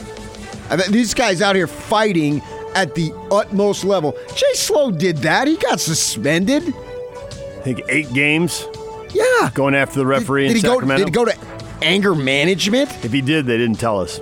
[0.71, 2.43] I mean, these guys out here fighting
[2.75, 4.15] at the utmost level.
[4.35, 5.49] Jay Slow did that.
[5.49, 6.75] He got suspended.
[7.67, 8.65] I think eight games
[9.11, 9.51] Yeah.
[9.53, 10.75] going after the referee Did, did in he go?
[10.75, 11.05] Sacramento.
[11.05, 11.37] Did he go to
[11.83, 13.05] anger management?
[13.05, 14.21] if he did, they didn't tell us.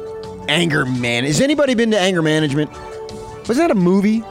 [0.48, 1.24] Anger man.
[1.24, 2.70] Has anybody been to anger management?
[3.46, 4.24] Was that a movie?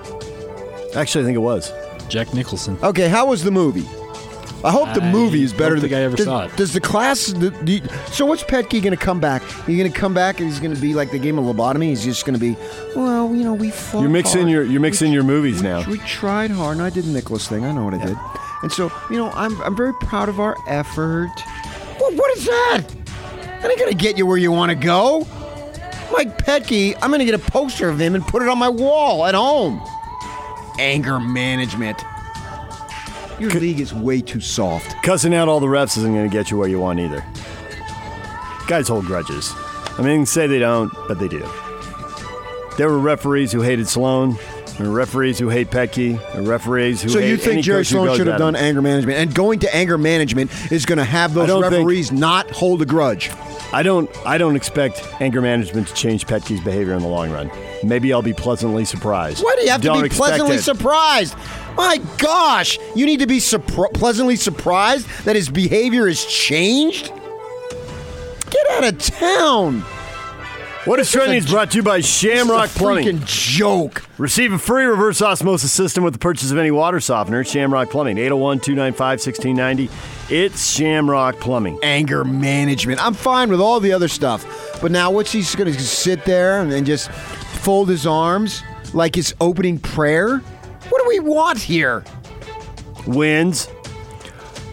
[0.96, 1.72] Actually, I think it was.
[2.10, 2.80] Jack Nicholson.
[2.82, 3.86] Okay, how was the movie?
[4.66, 6.56] I hope the I movie is better don't than think I ever does, saw it.
[6.56, 7.28] Does the class?
[7.28, 9.44] The, the, so what's Petke going to come back?
[9.68, 11.84] He's going to come back and he's going to be like the game of lobotomy.
[11.84, 12.58] He's just going to be,
[12.96, 14.02] well, you know, we fought.
[14.02, 14.52] You're mixing hard.
[14.52, 15.88] your you're mixing your movies we, now.
[15.88, 17.64] We tried hard, and I did the Nicholas thing.
[17.64, 18.18] I know what I did.
[18.64, 21.32] And so, you know, I'm I'm very proud of our effort.
[22.00, 22.84] Well, what is that?
[23.62, 25.28] That ain't going to get you where you want to go.
[26.12, 28.70] Mike Petke, I'm going to get a poster of him and put it on my
[28.70, 29.82] wall at home.
[30.80, 32.04] Anger management.
[33.40, 34.96] Your league is way too soft.
[35.04, 37.24] Cussing out all the refs isn't going to get you where you want either.
[38.68, 39.52] Guys hold grudges.
[39.98, 41.48] I mean, say they don't, but they do.
[42.78, 44.38] There were referees who hated Sloan.
[44.80, 46.18] Were referees who hate Petke.
[46.36, 49.60] Were referees who So you think Jerry Sloan should have done anger management, and going
[49.60, 53.30] to anger management is going to have those don't think- referees not hold a grudge.
[53.72, 54.10] I don't.
[54.26, 57.50] I don't expect anger management to change Petke's behavior in the long run.
[57.84, 59.44] Maybe I'll be pleasantly surprised.
[59.44, 60.62] Why do you have Don't to be pleasantly it.
[60.62, 61.36] surprised?
[61.76, 67.12] My gosh, you need to be surpri- pleasantly surprised that his behavior has changed.
[68.52, 69.84] Get out of town!
[70.86, 73.20] What is trending is brought to you by Shamrock Plumbing.
[73.20, 74.04] freaking joke.
[74.18, 77.46] Receive a free reverse osmosis system with the purchase of any water softener.
[77.46, 79.90] Shamrock Plumbing, 801 295 1690.
[80.30, 81.80] It's Shamrock Plumbing.
[81.84, 83.02] Anger management.
[83.02, 84.46] I'm fine with all the other stuff,
[84.82, 88.62] but now what's he going to sit there and then just fold his arms
[88.94, 90.40] like his opening prayer?
[90.40, 92.04] What do we want here?
[93.08, 93.70] Wins.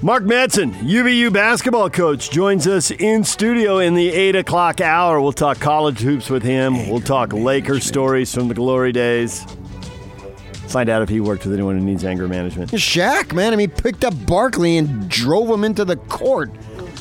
[0.02, 5.20] Mark Madsen, UVU basketball coach, joins us in studio in the 8 o'clock hour.
[5.20, 6.88] We'll talk college hoops with him.
[6.88, 9.44] we'll talk Laker stories from the glory days.
[10.68, 12.70] Find out if he worked with anyone who needs anger management.
[12.70, 13.52] Shaq, man.
[13.52, 16.50] I mean, picked up Barkley and drove him into the court.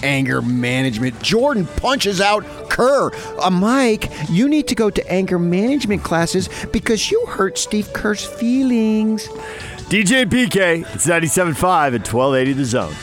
[0.03, 1.21] Anger management.
[1.21, 3.12] Jordan punches out Kerr.
[3.39, 8.25] Uh, Mike, you need to go to anger management classes because you hurt Steve Kerr's
[8.25, 9.29] feelings.
[9.89, 12.93] DJ and PK, it's 97.5 at 1280 The Zone.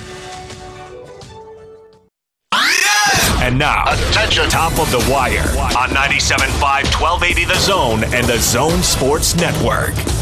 [3.43, 5.41] And now, attention, top of the wire
[5.77, 10.16] on 97.5, 1280 The Zone and the Zone Sports Network.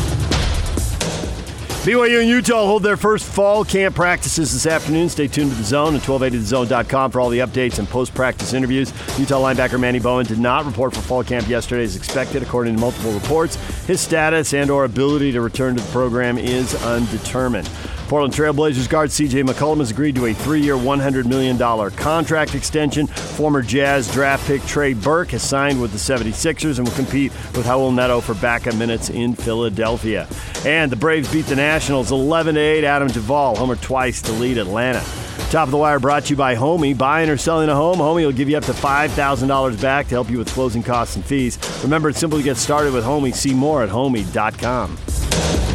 [1.84, 5.10] BYU and Utah hold their first fall camp practices this afternoon.
[5.10, 8.90] Stay tuned to the zone at 1280thezone.com for all the updates and post practice interviews.
[9.18, 12.80] Utah linebacker Manny Bowen did not report for fall camp yesterday as expected, according to
[12.80, 13.56] multiple reports.
[13.86, 17.68] His status and or ability to return to the program is undetermined.
[18.08, 21.58] Portland Trailblazers guard CJ McCollum has agreed to a three year, $100 million
[21.92, 23.06] contract extension.
[23.06, 27.66] Former Jazz draft pick Trey Burke has signed with the 76ers and will compete with
[27.66, 30.28] Raul Neto for backup minutes in Philadelphia.
[30.64, 32.84] And the Braves beat the Nationals 11 8.
[32.84, 35.02] Adam Duvall homer twice to lead Atlanta.
[35.50, 36.96] Top of the wire brought to you by Homie.
[36.96, 40.30] Buying or selling a home, Homie will give you up to $5,000 back to help
[40.30, 41.58] you with closing costs and fees.
[41.82, 43.34] Remember, it's simple to get started with Homie.
[43.34, 44.98] See more at homie.com.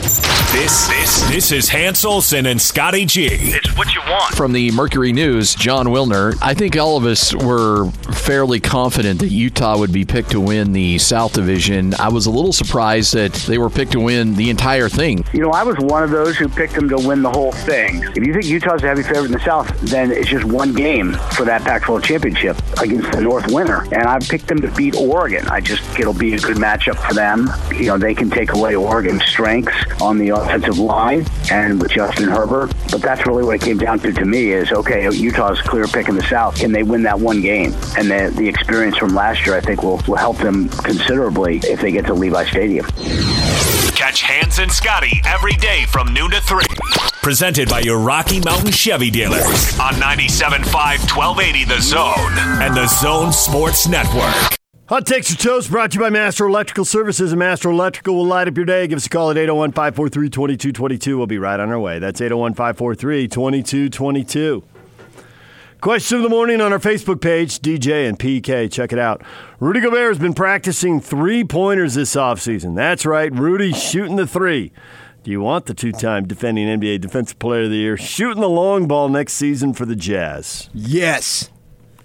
[0.09, 3.27] This, this, this is Hans Olsen and Scotty G.
[3.31, 4.33] It's what you want.
[4.33, 6.35] From the Mercury News, Jon Wilner.
[6.41, 10.73] I think all of us were fairly confident that Utah would be picked to win
[10.73, 11.93] the South Division.
[11.99, 15.23] I was a little surprised that they were picked to win the entire thing.
[15.33, 18.01] You know, I was one of those who picked them to win the whole thing.
[18.15, 21.13] If you think Utah's a heavy favorite in the South, then it's just one game
[21.33, 23.83] for that Pac-12 championship against the North winner.
[23.91, 25.47] And I've picked them to beat Oregon.
[25.49, 27.49] I just it'll be a good matchup for them.
[27.71, 32.27] You know, they can take away Oregon's strengths on the offensive line and with Justin
[32.27, 32.73] Herbert.
[32.91, 36.09] But that's really what it came down to to me is okay, Utah's clear pick
[36.09, 36.55] in the South.
[36.55, 37.73] Can they win that one game?
[37.97, 41.81] And the, the experience from last year, I think, will, will help them considerably if
[41.81, 42.85] they get to Levi Stadium.
[43.95, 46.63] Catch Hans and Scotty every day from noon to 3.
[47.21, 52.15] Presented by your Rocky Mountain Chevy dealers on 97.5, 1280 The Zone
[52.63, 54.58] and the Zone Sports Network.
[54.89, 58.25] Hot Takes or Toast brought to you by Master Electrical Services, and Master Electrical will
[58.25, 58.87] light up your day.
[58.87, 61.15] Give us a call at 801 543 2222.
[61.15, 61.99] We'll be right on our way.
[61.99, 64.63] That's 801 543 2222.
[65.79, 68.71] Question of the morning on our Facebook page, DJ and PK.
[68.71, 69.21] Check it out.
[69.59, 72.73] Rudy Gobert has been practicing three pointers this offseason.
[72.73, 74.71] That's right, Rudy shooting the three.
[75.21, 78.49] Do you want the two time defending NBA Defensive Player of the Year shooting the
[78.49, 80.67] long ball next season for the Jazz?
[80.73, 81.51] Yes.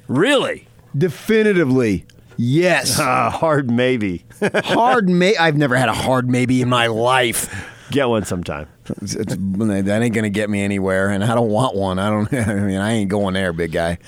[0.06, 0.68] Really?
[0.94, 2.04] Definitively.
[2.36, 3.00] Yes.
[3.04, 4.24] Uh, hard maybe.
[4.64, 7.70] hard may I've never had a hard maybe in my life.
[7.90, 8.66] Get one sometime.
[9.02, 11.98] It's, it's, that ain't gonna get me anywhere, and I don't want one.
[11.98, 12.32] I don't.
[12.48, 13.98] I mean, I ain't going there, big guy.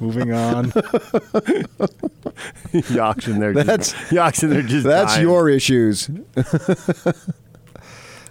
[0.00, 0.72] Moving on.
[2.90, 3.54] Yaks in there.
[3.54, 4.62] That's Yaks in there.
[4.62, 5.26] Just that's dying.
[5.26, 6.08] your issues.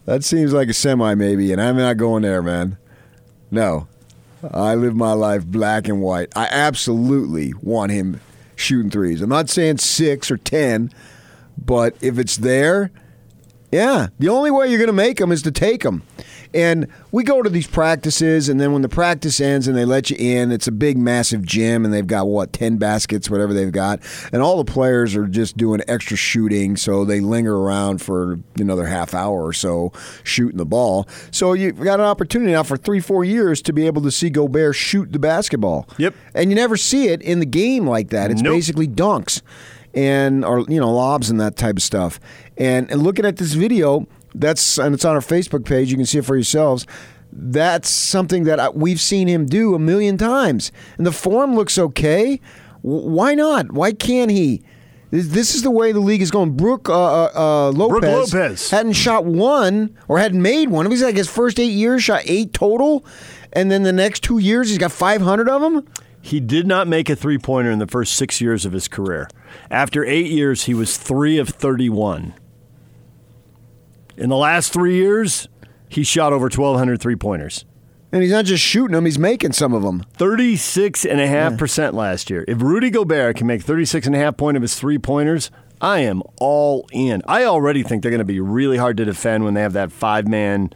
[0.06, 2.78] that seems like a semi maybe, and I'm not going there, man.
[3.49, 3.88] No,
[4.51, 6.32] I live my life black and white.
[6.36, 8.19] I absolutely want him
[8.56, 9.21] shooting threes.
[9.21, 10.91] I'm not saying six or ten,
[11.58, 12.91] but if it's there,
[13.71, 16.03] yeah, the only way you're going to make them is to take them.
[16.53, 20.09] And we go to these practices, and then when the practice ends and they let
[20.09, 23.71] you in, it's a big, massive gym, and they've got what ten baskets, whatever they've
[23.71, 23.99] got,
[24.31, 28.85] and all the players are just doing extra shooting, so they linger around for another
[28.85, 29.91] half hour or so
[30.23, 31.07] shooting the ball.
[31.31, 34.29] So you've got an opportunity now for three, four years to be able to see
[34.29, 35.87] Gobert shoot the basketball.
[35.97, 36.13] Yep.
[36.35, 38.31] And you never see it in the game like that.
[38.31, 38.53] It's Nope.
[38.55, 39.41] basically dunks
[39.93, 42.19] and or you know lobs and that type of stuff.
[42.57, 45.89] And, and looking at this video, that's and it's on our Facebook page.
[45.91, 46.86] You can see it for yourselves.
[47.32, 51.78] That's something that I, we've seen him do a million times, and the form looks
[51.80, 52.39] okay.
[52.84, 53.72] W- Why not?
[53.72, 54.63] Why can't he?
[55.10, 56.56] This- is the way the league is going.
[56.58, 58.69] Brooke uh, uh, uh, Lopez, Lopez.
[58.72, 60.88] hadn't shot one or hadn't made one.
[60.89, 63.04] Was like his first eight years, shot eight total,
[63.52, 65.88] and then the next two years he's got five hundred of them.
[66.22, 69.28] He did not make a three pointer in the first six years of his career.
[69.69, 72.34] After eight years, he was three of 31.
[74.17, 75.47] In the last three years,
[75.89, 77.65] he shot over 1,200 three pointers.
[78.12, 80.04] And he's not just shooting them; he's making some of them.
[80.17, 82.45] 36.5% last year.
[82.47, 85.49] If Rudy Gobert can make 36.5 point of his three pointers,
[85.82, 87.23] I am all in.
[87.28, 89.91] I already think they're going to be really hard to defend when they have that
[89.91, 90.71] five man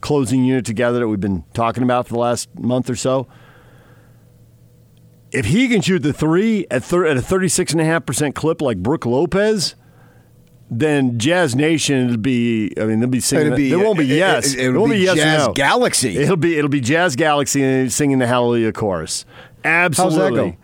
[0.00, 3.28] closing unit together that we've been talking about for the last month or so.
[5.30, 9.76] If he can shoot the three at, thir- at a 36.5% clip like Brooke Lopez,
[10.70, 12.72] then Jazz Nation will be.
[12.80, 13.46] I mean, they'll be singing.
[13.46, 14.54] It'll be- there won't be it- it- yes.
[14.54, 15.52] it'll There won't be yes Jazz no.
[15.54, 16.16] Galaxy.
[16.16, 19.24] It'll be it'll be Jazz Galaxy singing the Hallelujah chorus.
[19.64, 20.56] Absolutely.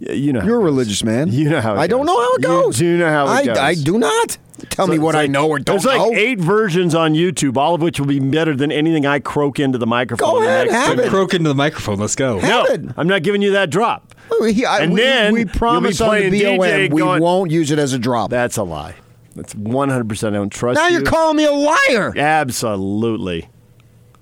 [0.00, 0.12] go?
[0.14, 1.28] You know, You're a religious man.
[1.32, 2.78] You know how it I don't know how it You goes.
[2.78, 3.58] do know how it I, goes.
[3.58, 4.38] I do not.
[4.70, 7.56] Tell So me what it's I know or don't There's like eight versions on YouTube,
[7.56, 10.30] all of which will be better than anything I croak into the microphone.
[10.34, 11.08] Go the ahead, next have it.
[11.10, 11.98] Croak into the microphone.
[11.98, 12.38] Let's go.
[12.40, 12.80] Have No, it.
[12.96, 14.14] I'm not giving you that drop.
[14.32, 17.00] Oh, he- I- And we, then we you'll be promise on the BOM DJ we
[17.02, 18.30] going- won't use it as a drop.
[18.30, 18.94] That's a lie.
[19.38, 20.26] That's 100%.
[20.26, 20.94] I don't trust now you.
[20.98, 22.12] you're calling me a liar.
[22.16, 23.48] Absolutely.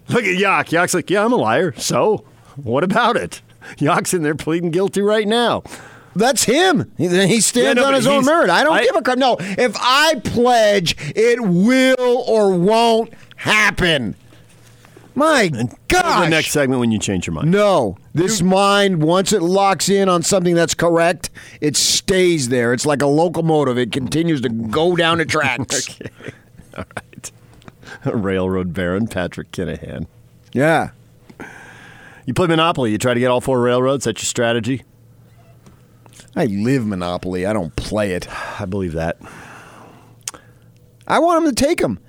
[0.08, 0.70] Look at Yak.
[0.70, 1.72] Yak's like, yeah, I'm a liar.
[1.76, 2.24] So,
[2.56, 3.40] what about it?
[3.78, 5.62] Yak's in there pleading guilty right now.
[6.14, 6.92] That's him.
[6.96, 8.50] He, he stands Yeah, no, on but his own he's- merit.
[8.50, 9.18] I don't I- give a crap.
[9.18, 14.14] No, if I pledge, it will or won't happen.
[15.16, 16.24] My Go to gosh.
[16.24, 17.50] the next segment when you change your mind.
[17.50, 21.30] No, this mind, once it locks in on something that's correct,
[21.62, 22.74] it stays there.
[22.74, 23.78] It's like a locomotive.
[23.78, 25.98] It continues to go down the tracks.
[26.76, 27.32] All right.
[28.04, 30.06] Railroad Baron Patrick Kinahan.
[30.52, 30.90] Yeah.
[32.26, 32.92] You play Monopoly.
[32.92, 34.04] You try to get all four railroads.
[34.04, 34.82] That's your strategy.
[36.34, 37.46] I live Monopoly.
[37.46, 38.28] I don't play it.
[38.60, 39.18] I believe that.
[41.08, 42.00] I want them to take them.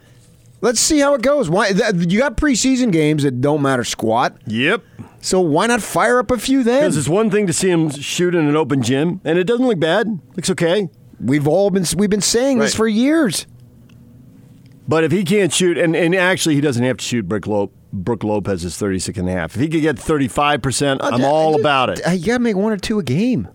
[0.62, 1.50] Let's see how it goes.
[1.50, 4.38] Why th- you got preseason games that don't matter squat.
[4.48, 4.84] Yep.
[5.22, 6.82] So why not fire up a few then?
[6.82, 9.66] Because it's one thing to see him shoot in an open gym, and it doesn't
[9.66, 10.08] look bad.
[10.36, 10.90] Looks okay.
[11.20, 13.46] We've all been we've been saying this for years.
[14.88, 18.24] But if he can't shoot, and, and actually he doesn't have to shoot Brooke, Brooke
[18.24, 19.54] Lopez's 36 and a half.
[19.56, 22.08] If he could get 35%, I'm all about it.
[22.08, 23.50] Uh, You got to make one or two a game.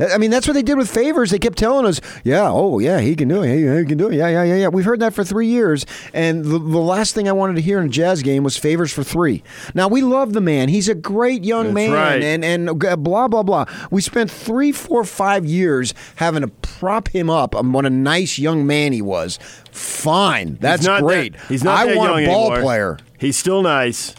[0.00, 1.30] I mean, that's what they did with Favors.
[1.30, 3.48] They kept telling us, "Yeah, oh yeah, he can do it.
[3.48, 4.14] He, he can do it.
[4.14, 7.28] Yeah, yeah, yeah, yeah." We've heard that for three years, and the, the last thing
[7.28, 9.42] I wanted to hear in a jazz game was Favors for three.
[9.74, 12.22] Now we love the man; he's a great young That's man, right.
[12.22, 13.64] and and blah blah blah.
[13.90, 18.38] We spent three, four, five years having to prop him up on what a nice
[18.38, 19.38] young man he was.
[19.72, 21.32] Fine, that's he's not great.
[21.32, 22.62] That, he's not I that want young a ball anymore.
[22.62, 22.98] player.
[23.18, 24.14] He's still nice.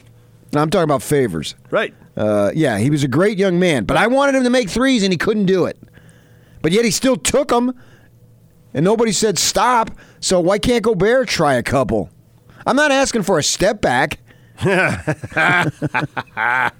[0.54, 1.56] I'm talking about Favors.
[1.70, 1.94] Right.
[2.20, 5.04] Uh, yeah, he was a great young man, but I wanted him to make threes,
[5.04, 5.80] and he couldn't do it.
[6.62, 7.74] But yet he still took them,
[8.74, 9.90] and nobody said stop.
[10.20, 12.10] So why can't Gobert try a couple?
[12.68, 14.20] I'm not asking for a step back.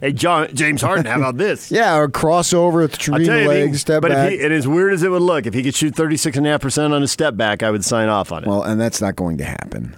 [0.00, 1.70] Hey, John James Harden, how about this?
[1.80, 4.32] Yeah, or crossover with I'll tell Trina you, legs, he- step but back.
[4.32, 7.02] If he, and as weird as it would look, if he could shoot 36.5% on
[7.02, 8.48] a step back, I would sign off on it.
[8.48, 9.96] well, and that's not going to happen.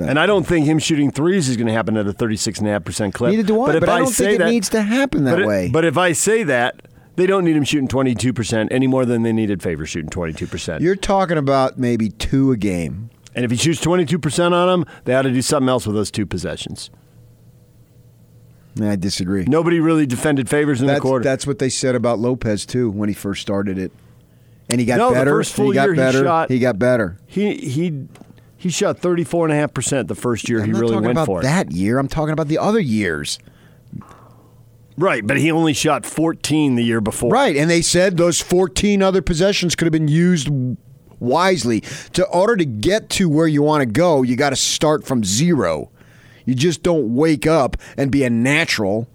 [0.00, 3.30] And I don't think him shooting threes is going to happen at a 36.5% clip.
[3.30, 5.32] Neither do I, if but I don't say think it that, needs to happen that
[5.32, 5.70] but it- way.
[5.72, 6.82] but if I say that,
[7.16, 10.80] They don't need him shooting 22% any more than they needed Favors shooting 22%.
[10.80, 13.08] You're talking about maybe two a game.
[13.36, 16.10] and if he shoots 22% on them, they ought to do something else with those
[16.10, 16.90] two possessions.
[18.82, 19.44] I disagree.
[19.44, 21.22] Nobody really defended Favors in that's, the quarter.
[21.22, 23.92] That's what they said about Lopez too when he first started it,
[24.68, 25.30] and he got No, the better.
[25.30, 26.24] first full he got year he better.
[26.24, 27.16] shot- he got better.
[27.26, 28.06] he he
[28.64, 31.42] he shot 34.5% the first year I'm he really went for it.
[31.42, 31.98] that year.
[31.98, 33.38] I'm talking about the other years.
[34.96, 37.30] Right, but he only shot 14 the year before.
[37.30, 40.48] Right, and they said those 14 other possessions could have been used
[41.20, 41.82] wisely.
[42.14, 45.24] To order to get to where you want to go, you got to start from
[45.24, 45.90] zero.
[46.46, 49.10] You just don't wake up and be a natural.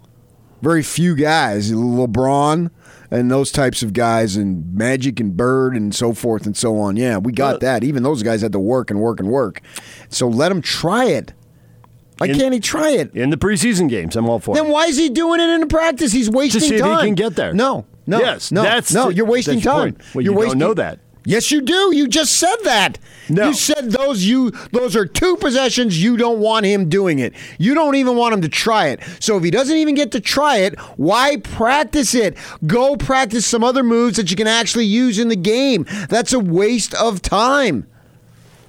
[0.62, 2.70] Very few guys, LeBron
[3.10, 6.96] and those types of guys, and Magic and Bird and so forth and so on.
[6.96, 7.82] Yeah, we got that.
[7.84, 9.60] Even those guys had to work and work and work.
[10.08, 11.32] So let him try it.
[12.18, 13.14] Why In- can't he try it?
[13.14, 14.70] In the preseason games, I'm all for Then it.
[14.70, 16.12] why is he doing it in the practice?
[16.12, 17.04] He's wasting To see if he time.
[17.06, 17.52] can get there.
[17.54, 19.06] No, no, Yes, no, that's no.
[19.08, 19.96] the- you're wasting time.
[20.14, 20.98] Well, you're you don't wasting, know that.
[21.24, 21.94] Yes, you do.
[21.94, 22.98] You just said that.
[23.28, 23.48] No.
[23.48, 27.34] You said those you those are two possessions you don't want him doing it.
[27.58, 29.00] You don't even want him to try it.
[29.20, 32.36] So if he doesn't even get to try it, why practice it?
[32.66, 35.86] Go practice some other moves that you can actually use in the game.
[36.08, 37.86] That's a waste of time.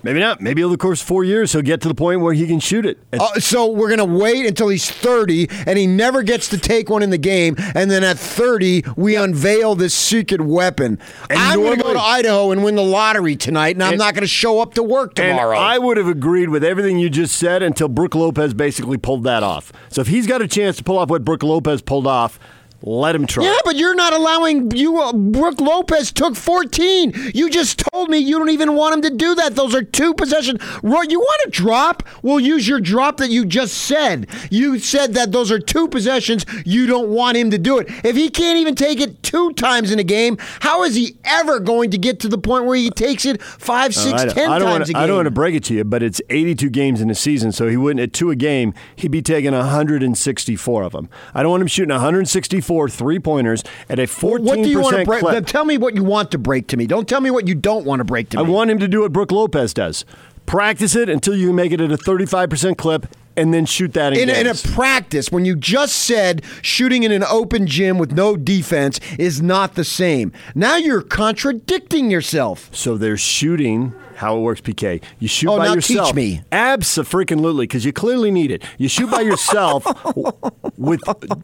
[0.03, 0.41] Maybe not.
[0.41, 2.59] Maybe over the course of four years, he'll get to the point where he can
[2.59, 2.97] shoot it.
[3.13, 6.89] Uh, so we're going to wait until he's 30 and he never gets to take
[6.89, 7.55] one in the game.
[7.75, 10.99] And then at 30, we unveil this secret weapon.
[11.29, 14.13] And I'm going to go to Idaho and win the lottery tonight, and I'm not
[14.13, 15.57] going to show up to work And tomorrow.
[15.57, 19.43] I would have agreed with everything you just said until Brook Lopez basically pulled that
[19.43, 19.71] off.
[19.89, 22.39] So if he's got a chance to pull off what Brook Lopez pulled off,
[22.83, 23.43] let him try.
[23.43, 24.99] yeah, but you're not allowing you.
[24.99, 27.13] Uh, Brook Lopez took 14.
[27.33, 29.55] You just told me you don't even want him to do that.
[29.55, 30.59] Those are two possessions.
[30.81, 32.03] Roy, you want to drop?
[32.23, 34.27] We'll use your drop that you just said.
[34.49, 36.45] You said that those are two possessions.
[36.65, 37.87] You don't want him to do it.
[38.03, 41.59] If he can't even take it two times in a game, how is he ever
[41.59, 44.49] going to get to the point where he takes it five, Uh, six, I, ten
[44.49, 44.95] times wanna, a game?
[44.95, 47.51] I don't want to break it to you, but it's 82 games in a season,
[47.51, 48.73] so he wouldn't at two a game.
[48.95, 51.09] He'd be taking 164 of them.
[51.33, 54.97] I don't want him shooting 164 three pointers at a 14 what do you want
[54.97, 55.21] to break?
[55.21, 55.45] clip.
[55.45, 56.87] Tell me what you want to break to me.
[56.87, 58.43] Don't tell me what you don't want to break to me.
[58.43, 60.05] I want him to do what Brook Lopez does.
[60.45, 63.07] Practice it until you make it at a 35% clip,
[63.37, 67.11] and then shoot that in, in, in a practice when you just said shooting in
[67.11, 70.33] an open gym with no defense is not the same.
[70.53, 72.69] Now you're contradicting yourself.
[72.73, 73.93] So they're shooting.
[74.21, 75.01] How it works, PK.
[75.17, 76.13] You shoot Oh, by now teach yourself.
[76.15, 76.43] me.
[76.51, 78.63] Absolutely, freaking literally, because you clearly need it.
[78.77, 79.83] You shoot by yourself
[80.77, 81.01] with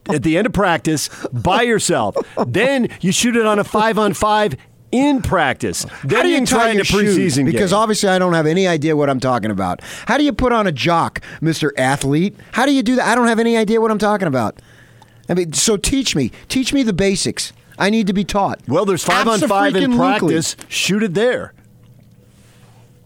[0.10, 2.16] at the end of practice by yourself.
[2.46, 4.56] Then you shoot it on a five on five
[4.92, 5.88] in practice.
[6.04, 7.46] Then How do you try tie in your a preseason?
[7.46, 7.80] Because game.
[7.80, 9.82] obviously I don't have any idea what I'm talking about.
[10.06, 11.72] How do you put on a jock, Mr.
[11.80, 12.36] Athlete?
[12.52, 13.08] How do you do that?
[13.08, 14.62] I don't have any idea what I'm talking about.
[15.28, 16.32] I mean, so teach me.
[16.48, 17.54] Teach me the basics.
[17.80, 18.60] I need to be taught.
[18.68, 20.56] Well, there's five on five in practice.
[20.70, 21.54] Shoot it there.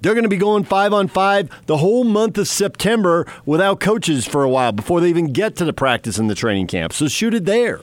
[0.02, 4.26] They're going to be going five on five the whole month of September without coaches
[4.26, 6.94] for a while before they even get to the practice and the training camp.
[6.94, 7.82] So shoot it there.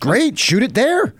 [0.00, 1.14] Great, shoot it there.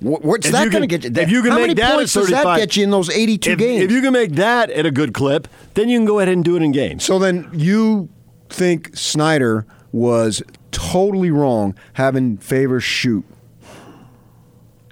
[0.00, 1.22] What's If that going to get you?
[1.22, 3.52] if you can How make that at points does that get you in those 82
[3.52, 3.82] If, games?
[3.84, 6.44] if you can make that at a good clip, then you can go ahead and
[6.44, 7.04] do it in games.
[7.04, 8.08] So then you
[8.48, 10.42] think Snyder was
[10.72, 13.24] totally wrong having Favors shoot.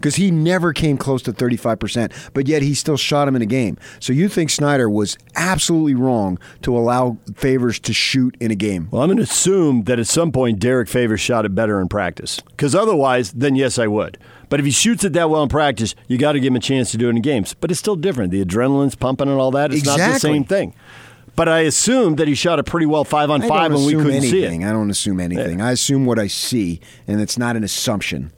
[0.00, 3.46] Because he never came close to 35%, but yet he still shot him in a
[3.46, 3.76] game.
[3.98, 8.88] So you think Snyder was absolutely wrong to allow Favors to shoot in a game?
[8.90, 11.88] Well, I'm going to assume that at some point Derrick Favors shot it better in
[11.88, 12.40] practice.
[12.40, 14.16] Because otherwise, then yes, I would.
[14.48, 16.60] But if he shoots it that well in practice, you got to give him a
[16.60, 17.52] chance to do it in games.
[17.52, 18.30] But it's still different.
[18.30, 19.70] The adrenaline's pumping and all that.
[19.70, 20.74] It's not the same thing.
[21.36, 24.22] But I assume that he shot it pretty well five on five when we couldn't
[24.22, 24.64] see it.
[24.64, 25.60] I don't assume anything.
[25.60, 28.32] I assume what I see, and it's not an assumption.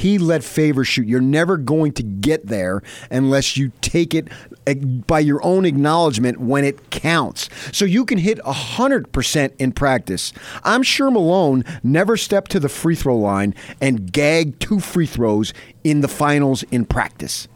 [0.00, 1.06] He let Favors shoot.
[1.06, 4.28] You're never going to get there unless you take it
[4.66, 7.50] eh, by your own acknowledgement when it counts.
[7.70, 10.32] So you can hit 100% in practice.
[10.64, 15.52] I'm sure Malone never stepped to the free throw line and gagged two free throws
[15.84, 17.46] in the finals in practice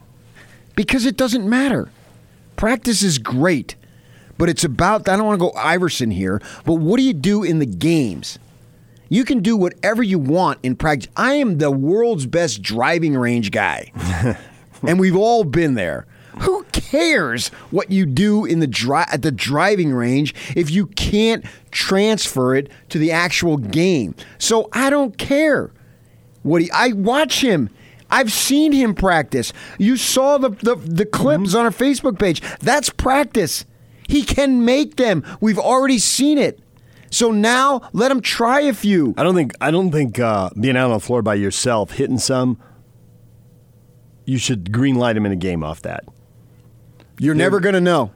[0.76, 1.88] because it doesn't matter.
[2.57, 3.74] Practice is great,
[4.37, 7.42] but it's about, I don't want to go Iverson here, but what do you do
[7.42, 8.38] in the games?
[9.15, 11.08] You can do whatever you want in practice.
[11.17, 13.92] I am the world's best driving range guy,
[14.83, 16.08] and we've all been there.
[16.40, 21.44] Who cares what you do in the dri- at the driving range if you can't
[21.71, 24.17] transfer it to the actual game?
[24.38, 25.71] So I don't care.
[26.42, 27.71] What he, I watch him.
[28.10, 29.52] I've seen him practice.
[29.79, 31.58] You saw the, the, the clips mm-hmm.
[31.58, 32.42] on our Facebook page.
[32.58, 33.65] That's practice.
[34.08, 35.25] He can make them.
[35.40, 36.58] We've already seen it.
[37.15, 39.15] So now let him try a few.
[39.17, 42.19] I don't think I don't think uh, being out on the floor by yourself, hitting
[42.19, 42.58] some,
[44.25, 46.04] you should green light him in a game off that.
[47.21, 48.10] You're never going to know.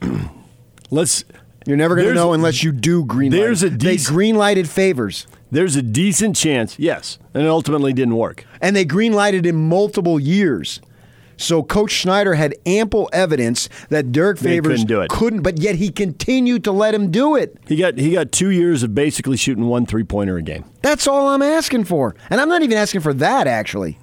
[0.90, 1.24] Let's.
[1.66, 3.38] You're never going to know unless you do green light.
[3.38, 5.26] there's a they green lighted favors.
[5.50, 8.44] There's a decent chance, yes, and it ultimately didn't work.
[8.60, 10.80] and they green lighted in multiple years.
[11.36, 15.10] So Coach Snyder had ample evidence that Derrick Favors couldn't do it.
[15.10, 17.56] couldn't, but yet he continued to let him do it.
[17.66, 20.64] He got he got two years of basically shooting one three pointer a game.
[20.82, 23.98] That's all I'm asking for, and I'm not even asking for that actually.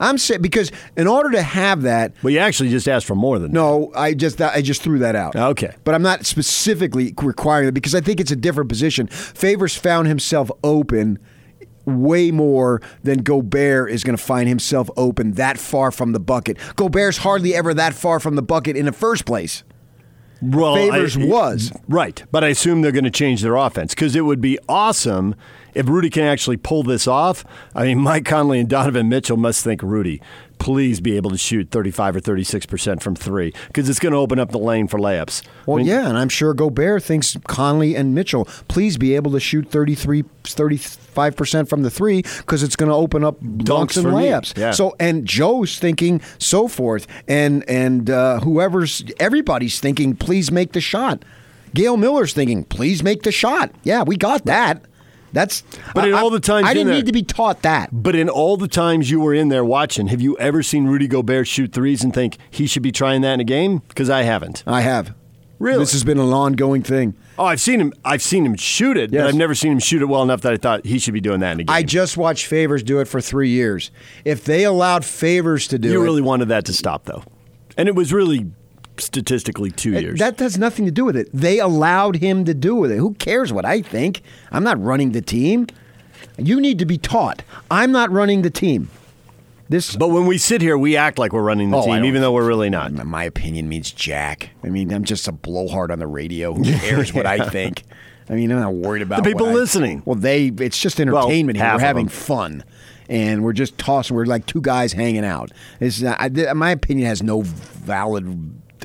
[0.00, 3.38] I'm saying because in order to have that, Well, you actually just asked for more
[3.38, 5.36] than no, I just I just threw that out.
[5.36, 5.74] Okay.
[5.84, 9.06] but I'm not specifically requiring it because I think it's a different position.
[9.06, 11.18] Favors found himself open
[11.84, 16.58] way more than Gobert is going to find himself open that far from the bucket.
[16.76, 19.64] Gobert's hardly ever that far from the bucket in the first place.
[20.40, 21.72] Well, Favors was.
[21.88, 25.36] right, but I assume they're going to change their offense because it would be awesome
[25.72, 27.44] if Rudy can actually pull this off.
[27.76, 30.20] I mean, Mike Conley and Donovan Mitchell must think Rudy,
[30.62, 34.18] please be able to shoot 35 or 36 percent from three because it's going to
[34.18, 35.42] open up the lane for layups.
[35.66, 39.32] Well, I mean, yeah, and I'm sure Gobert thinks Conley and Mitchell, please be able
[39.32, 43.96] to shoot 33, 35% from the three because it's going to open up dunks, Dunks
[43.96, 44.56] and layups.
[44.56, 44.70] yeah.
[44.70, 50.80] So, and Joe's thinking so forth, and and uh, whoever's everybody's thinking, please make the
[50.80, 51.24] shot.
[51.74, 53.72] Gail Miller's thinking, please make the shot.
[53.82, 54.84] Yeah, we got that.
[55.32, 55.62] That's
[55.94, 57.88] But in I- all the times I didn't there- need to be taught that.
[57.92, 61.06] But in all the times you were in there watching, have you ever seen Rudy
[61.08, 63.82] Gobert shoot threes and think he should be trying that in a game?
[63.88, 64.62] Because I haven't.
[64.66, 65.14] I have.
[65.58, 65.78] Really?
[65.78, 67.14] This has been an ongoing thing.
[67.38, 67.92] Oh, I've seen him.
[68.04, 69.22] I've seen him shoot it, Yes.
[69.22, 71.20] but I've never seen him shoot it well enough that I thought he should be
[71.20, 71.74] doing that in a game.
[71.74, 73.90] I just watched Favors do it for three years.
[74.24, 77.22] If they allowed Favors to do you it, really wanted that to stop, though,
[77.76, 78.46] and it was really
[78.98, 80.18] statistically two years.
[80.18, 81.28] That has nothing to do with it.
[81.32, 82.98] They allowed him to do with it.
[82.98, 84.22] Who cares what I think?
[84.50, 85.66] I'm not running the team.
[86.38, 87.42] You need to be taught.
[87.70, 88.88] I'm not running the team.
[89.68, 92.20] This, but when we sit here, we act like we're running the Oh, team, even
[92.20, 92.92] though we're really not.
[92.92, 94.50] my opinion means jack.
[94.62, 96.52] I mean, I'm just a blowhard on the radio.
[96.52, 97.82] Who cares what I think?
[98.28, 100.02] I mean, I'm not worried about The people what I- listening.
[100.04, 100.46] Well, they.
[100.58, 101.72] It's just entertainment here.
[101.72, 102.64] We're having fun,
[103.08, 104.14] and we're just tossing.
[104.14, 105.50] We're like two guys hanging out.
[105.80, 108.26] It's not, I, my opinion has no valid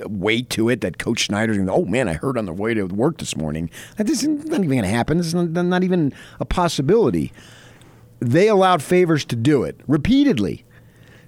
[0.06, 0.82] weight to it.
[0.82, 1.68] That Coach Snyder's going.
[1.68, 3.70] to Oh man, I heard on the way to work this morning.
[3.98, 5.18] that this is not even going to happen.
[5.18, 7.32] This is not, not even a possibility.
[8.20, 10.66] They allowed favors to do it repeatedly.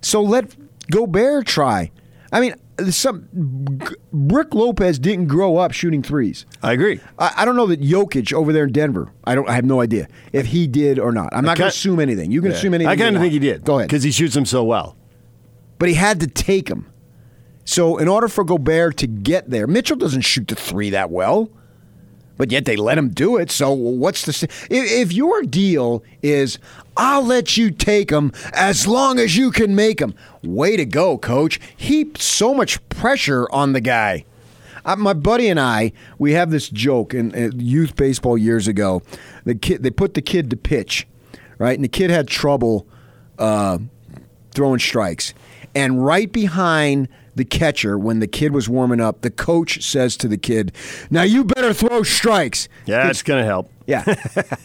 [0.01, 0.55] So let
[0.91, 1.91] Gobert try.
[2.31, 2.55] I mean,
[2.89, 3.27] some
[4.13, 6.45] Brick Lopez didn't grow up shooting threes.
[6.63, 6.99] I agree.
[7.17, 9.11] I, I don't know that Jokic over there in Denver.
[9.25, 9.49] I don't.
[9.49, 11.29] I have no idea if he did or not.
[11.33, 12.31] I'm not going to assume anything.
[12.31, 12.89] You can assume anything.
[12.89, 13.63] I kind of think he did.
[13.63, 13.89] Go ahead.
[13.89, 14.95] because he shoots them so well.
[15.77, 16.85] But he had to take him.
[17.69, 21.51] So in order for Gobert to get there, Mitchell doesn't shoot the three that well.
[22.35, 23.51] But yet they let him do it.
[23.51, 26.57] So what's the if, if your deal is
[26.97, 30.15] I'll let you take them as long as you can make them?
[30.41, 31.59] Way to go, coach!
[31.77, 34.25] Heap so much pressure on the guy.
[34.97, 39.03] My buddy and I, we have this joke in uh, youth baseball years ago.
[39.43, 41.07] The kid, they put the kid to pitch,
[41.59, 42.87] right, and the kid had trouble
[43.37, 43.77] uh,
[44.55, 45.35] throwing strikes.
[45.75, 47.09] And right behind
[47.39, 50.73] the catcher, when the kid was warming up, the coach says to the kid,
[51.09, 53.71] "Now you better throw strikes." Yeah, it's going to help.
[53.87, 54.03] Yeah.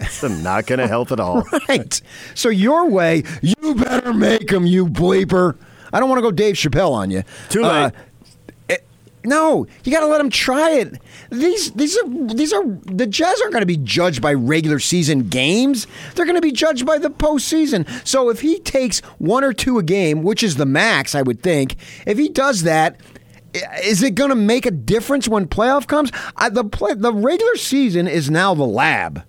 [0.00, 1.44] It's not going to help at all.
[1.68, 2.00] right.
[2.34, 5.56] So your way, you better make them, you bleeper.
[5.92, 7.22] I don't want to go Dave Chappelle on you.
[7.48, 7.70] Too late.
[7.70, 7.90] Uh,
[9.24, 11.00] no, you got to let them try it.
[11.30, 15.28] These these are these are the Jazz aren't going to be judged by regular season
[15.28, 15.86] games.
[16.14, 17.86] They're going to be judged by the postseason.
[18.06, 21.42] So if he takes one or two a game, which is the max, I would
[21.42, 23.00] think, if he does that,
[23.82, 26.10] is it going to make a difference when playoff comes?
[26.36, 29.24] I, the play, the regular season is now the lab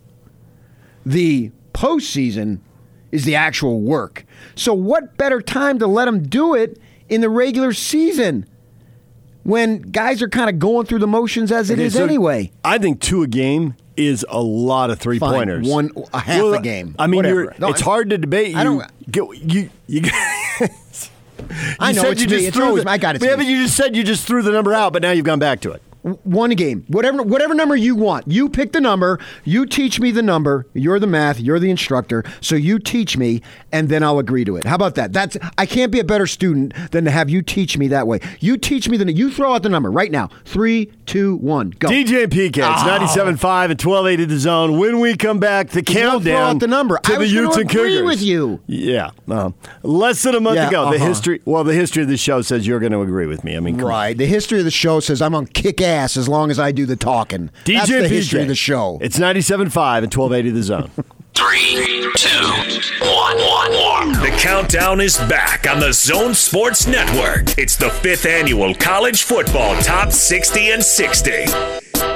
[1.06, 2.60] the postseason
[3.12, 4.26] is the actual work.
[4.56, 8.46] So, what better time to let him do it in the regular season
[9.46, 12.52] when guys are kind of going through the motions as it Okay, is so anyway?
[12.66, 15.68] I think two a game is a lot of three Fine, pointers.
[15.68, 18.50] one- a half a game, I mean, you're, No, it's I- hard to debate.
[18.52, 18.84] You, I don't-
[19.14, 19.70] You you.
[19.88, 20.02] you
[21.80, 22.36] I know said it's you me.
[22.38, 23.24] just It's always the- I got it.
[23.24, 25.40] Yeah, but you just said you just threw the number out, but now you've gone
[25.40, 25.82] back to it.
[26.24, 28.28] One game, whatever whatever number you want.
[28.28, 29.20] You pick the number.
[29.44, 30.68] You teach me the number.
[30.74, 31.40] You're the math.
[31.40, 32.24] You're the instructor.
[32.42, 33.42] So you teach me,
[33.72, 34.66] and then I'll agree to it.
[34.66, 35.14] How about that?
[35.14, 38.20] That's I can't be a better student than to have you teach me that way.
[38.40, 39.12] You teach me the.
[39.12, 40.30] You throw out the number right now.
[40.46, 41.88] Three, two, one, go.
[41.90, 43.24] DJ and PK, it's Oh.
[43.24, 44.78] 97.5 and 1280 the zone.
[44.78, 46.98] When we come back, the won't throw out the number.
[46.98, 48.06] to I the Utes and agree Cougars.
[48.06, 48.60] with you.
[48.68, 49.12] Yeah.
[49.30, 49.52] uh,
[49.84, 51.06] less than a month Yeah, ago, the uh-huh.
[51.08, 53.56] history, well, the history of the show says you're going to agree with me.
[53.56, 53.90] I mean, come on.
[53.92, 54.18] Right.
[54.18, 56.72] The history of the show says I'm on kick ass ass as long as I
[56.72, 57.50] do the talking.
[57.64, 58.08] DJ That's the PK.
[58.10, 59.00] history of the show.
[59.02, 59.60] It's 97.5
[60.04, 60.92] and 1280 the zone.
[61.36, 62.30] Three, two,
[63.02, 64.12] one, one, one.
[64.22, 67.58] The countdown is back on the Zone Sports Network.
[67.58, 71.85] It's the fifth annual College Football Top 60 and 60.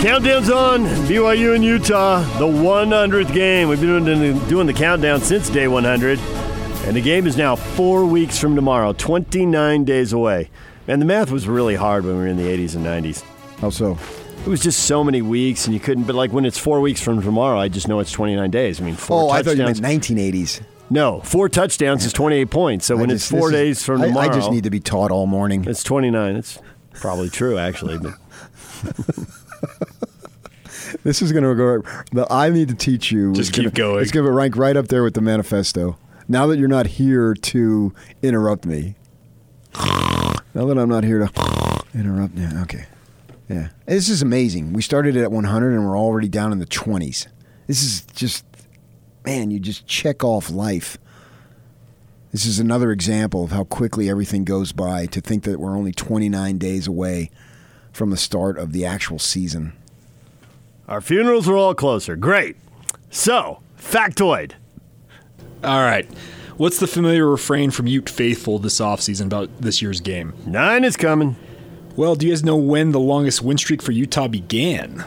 [0.00, 0.84] Countdown's on.
[1.06, 3.68] BYU and Utah, the 100th game.
[3.68, 6.18] We've been doing the, doing the countdown since day 100.
[6.86, 10.48] And the game is now four weeks from tomorrow, 29 days away.
[10.88, 13.22] And the math was really hard when we were in the 80s and 90s.
[13.60, 13.98] How so?
[14.40, 16.04] It was just so many weeks, and you couldn't.
[16.04, 18.80] But like when it's four weeks from tomorrow, I just know it's 29 days.
[18.80, 19.82] I mean, four Oh, I thought you touchdowns.
[19.82, 20.62] meant 1980s.
[20.88, 22.86] no, four touchdowns is 28 points.
[22.86, 24.64] So I when just- it's four this is- days from I- tomorrow, I just need
[24.64, 25.66] to be taught all morning.
[25.68, 26.36] it's 29.
[26.36, 26.58] It's
[26.94, 27.98] probably true, actually.
[27.98, 28.14] But
[31.04, 31.82] This is going to go.
[32.12, 33.32] The I need to teach you.
[33.32, 34.02] Just is gonna- keep going.
[34.02, 35.96] It's going to rank right up there with the manifesto.
[36.28, 38.94] Now that you're not here to interrupt me.
[40.52, 42.36] Now that I'm not here to interrupt.
[42.36, 42.62] Yeah.
[42.62, 42.86] Okay.
[43.48, 43.68] Yeah.
[43.86, 44.72] This is amazing.
[44.72, 47.28] We started it at 100 and we're already down in the 20s.
[47.68, 48.44] This is just,
[49.24, 49.52] man.
[49.52, 50.98] You just check off life.
[52.32, 55.06] This is another example of how quickly everything goes by.
[55.06, 57.30] To think that we're only 29 days away
[57.92, 59.72] from the start of the actual season.
[60.90, 62.16] Our funerals are all closer.
[62.16, 62.56] Great.
[63.10, 64.52] So, factoid.
[65.62, 66.06] All right.
[66.56, 70.34] What's the familiar refrain from Ute Faithful this offseason about this year's game?
[70.44, 71.36] Nine is coming.
[71.96, 75.04] Well, do you guys know when the longest win streak for Utah began?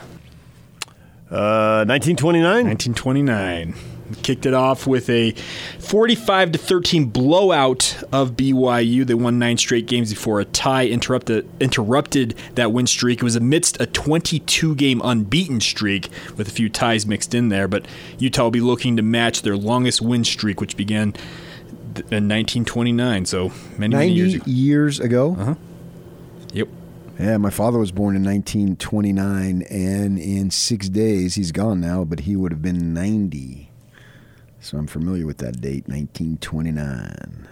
[1.30, 2.44] Uh, 1929?
[2.66, 3.76] 1929.
[4.22, 5.32] Kicked it off with a
[5.80, 9.06] 45 to 13 blowout of BYU.
[9.06, 13.20] They won nine straight games before a tie interrupted interrupted that win streak.
[13.20, 17.68] It was amidst a 22 game unbeaten streak with a few ties mixed in there.
[17.68, 17.88] But
[18.20, 23.26] Utah will be looking to match their longest win streak, which began th- in 1929.
[23.26, 24.44] So many, many years ago.
[24.48, 25.36] years ago.
[25.40, 25.56] Uh-huh.
[26.54, 26.68] Yep.
[27.20, 32.22] Yeah, my father was born in 1929, and in six days, he's gone now, but
[32.22, 33.70] he would have been 90.
[34.64, 37.50] So I'm familiar with that date, 1929.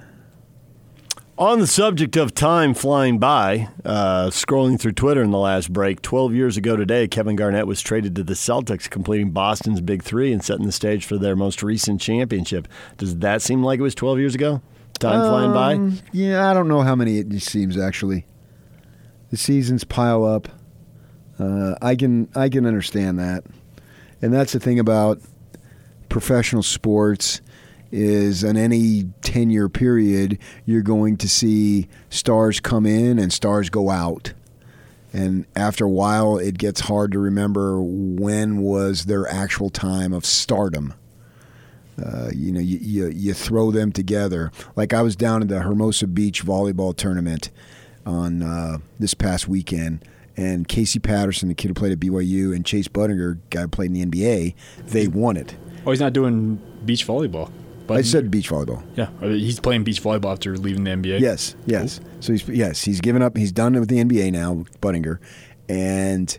[1.37, 6.01] On the subject of time flying by, uh, scrolling through Twitter in the last break,
[6.01, 10.31] 12 years ago today, Kevin Garnett was traded to the Celtics, completing Boston's Big Three
[10.31, 12.65] and setting the stage for their most recent championship.
[12.95, 14.61] Does that seem like it was 12 years ago?
[14.97, 15.73] Time flying by?
[15.73, 18.25] Um, Yeah, I don't know how many it seems actually.
[19.31, 20.47] The seasons pile up.
[21.37, 23.43] Uh, I can I can understand that,
[24.21, 25.19] and that's the thing about
[26.11, 27.41] professional sports
[27.89, 33.69] is in any 10 year period you're going to see stars come in and stars
[33.69, 34.33] go out
[35.13, 40.25] and after a while it gets hard to remember when was their actual time of
[40.25, 40.93] stardom
[42.01, 44.51] uh, you know, you, you you throw them together.
[44.75, 47.51] Like I was down at the Hermosa Beach volleyball tournament
[48.05, 50.03] on uh, this past weekend,
[50.35, 53.95] and Casey Patterson, the kid who played at BYU, and Chase Budinger, guy who played
[53.95, 54.55] in the NBA,
[54.87, 55.55] they won it.
[55.85, 57.51] Oh, he's not doing beach volleyball.
[57.87, 58.81] But I said beach volleyball.
[58.95, 61.19] yeah, he's playing beach volleyball after leaving the NBA.
[61.19, 61.99] Yes, yes.
[62.19, 63.35] So he's yes, he's given up.
[63.35, 65.19] He's done it with the NBA now, Budinger,
[65.67, 66.37] and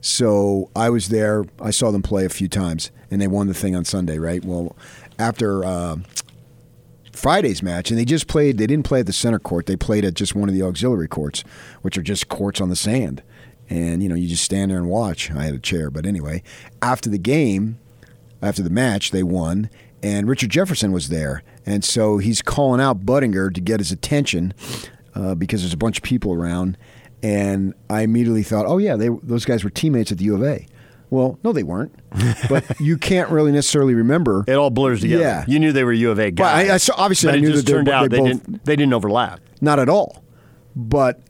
[0.00, 1.44] so I was there.
[1.60, 4.42] I saw them play a few times, and they won the thing on Sunday, right?
[4.44, 4.76] Well,
[5.18, 5.96] after uh,
[7.12, 8.58] Friday's match, and they just played.
[8.58, 9.66] They didn't play at the center court.
[9.66, 11.42] They played at just one of the auxiliary courts,
[11.82, 13.22] which are just courts on the sand,
[13.68, 15.30] and you know you just stand there and watch.
[15.30, 16.42] I had a chair, but anyway,
[16.82, 17.78] after the game,
[18.44, 19.70] after the match, they won,
[20.02, 24.52] and Richard Jefferson was there, and so he's calling out Budinger to get his attention
[25.14, 26.76] uh, because there's a bunch of people around,
[27.22, 30.42] and I immediately thought, oh yeah, they those guys were teammates at the U of
[30.42, 30.66] A.
[31.10, 31.94] Well, no, they weren't,
[32.48, 34.44] but you can't really necessarily remember.
[34.48, 35.22] It all blurs together.
[35.22, 35.44] Yeah.
[35.46, 36.68] You knew they were U of A Well, guys.
[36.70, 38.42] I- I saw- obviously but I it knew that they- turned out they they, both-
[38.44, 39.40] didn't, they didn't overlap.
[39.60, 40.24] Not at all.
[40.74, 41.22] But I-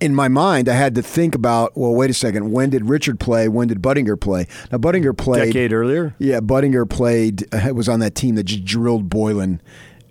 [0.00, 2.50] in my mind, I had to think about, well, wait a second.
[2.52, 3.48] When did Richard play?
[3.48, 4.46] When did Budinger play?
[4.72, 5.46] Now, Budinger played.
[5.52, 6.14] Decade earlier?
[6.18, 9.60] Yeah, Budinger played, uh, was on that team that just drilled Boylen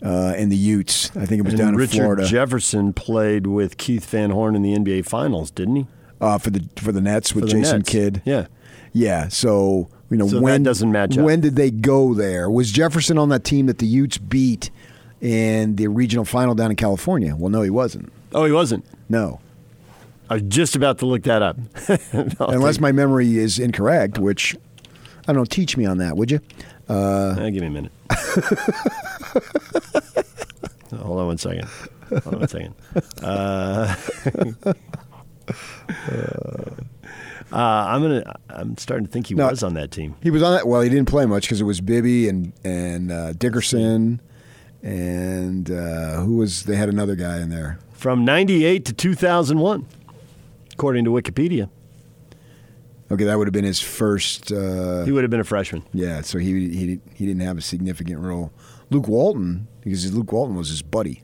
[0.04, 1.10] uh, in the Utes.
[1.18, 4.56] I think it was And down in Richard Florida Jefferson played with Keith Van Horn
[4.56, 5.88] in the NBA Finals, didn't he?
[6.22, 7.90] uh, for the for the Nets with the Jason Nets.
[7.90, 8.22] Kidd.
[8.26, 8.48] Yeah.
[8.96, 11.26] Yeah, so you know So that when doesn't match up.
[11.26, 12.48] When did they go there?
[12.50, 14.70] Was Jefferson on that team that the Utes beat
[15.20, 17.36] in the regional final down in California?
[17.36, 18.12] Well, no, he wasn't.
[18.34, 18.86] Oh, he wasn't.
[19.10, 19.40] No,
[20.30, 21.58] I was just about to look that up.
[22.40, 24.56] unless my memory is incorrect, which
[25.28, 25.46] I don't know.
[25.46, 26.40] Teach me on that, would you?
[26.90, 27.92] Uh, give me a minute.
[30.92, 31.68] Hold on one second.
[32.10, 32.74] Hold on one second.
[33.22, 33.96] Uh,
[37.52, 38.36] uh, I'm gonna.
[38.50, 39.50] I'm starting to think he No.
[39.50, 40.16] was on that team.
[40.22, 40.68] He was on that.
[40.68, 44.22] Well, he didn't play much because it was Bibby and and uh, Dickerson,
[44.82, 46.64] and uh, who was?
[46.64, 47.80] They had another guy in there.
[47.94, 49.86] From 98 to 2001,
[50.74, 51.70] according to Wikipedia.
[53.12, 54.52] Okay, that would have been his first.
[54.52, 55.84] Uh, He would have been a freshman.
[55.94, 58.52] yeah, so he he he didn't have a significant role.
[58.90, 61.24] Luke Walton, because Luke Walton was his buddy.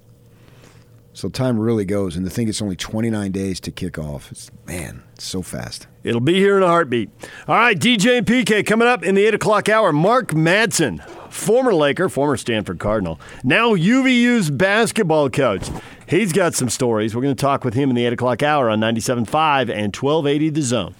[1.13, 4.31] So time really goes, and to think it's only 29 days to kick off.
[4.31, 5.85] It's, man, it's so fast.
[6.03, 7.09] It'll be here in a heartbeat.
[7.47, 9.91] All right, DJ and PK coming up in the 8 o'clock hour.
[9.91, 15.67] Mark Madsen, former Laker, former Stanford Cardinal, now UVU's basketball coach.
[16.09, 17.15] He's got some stories.
[17.15, 20.49] We're going to talk with him in the 8 o'clock hour on 97.5 and 1280
[20.49, 20.95] The Zone.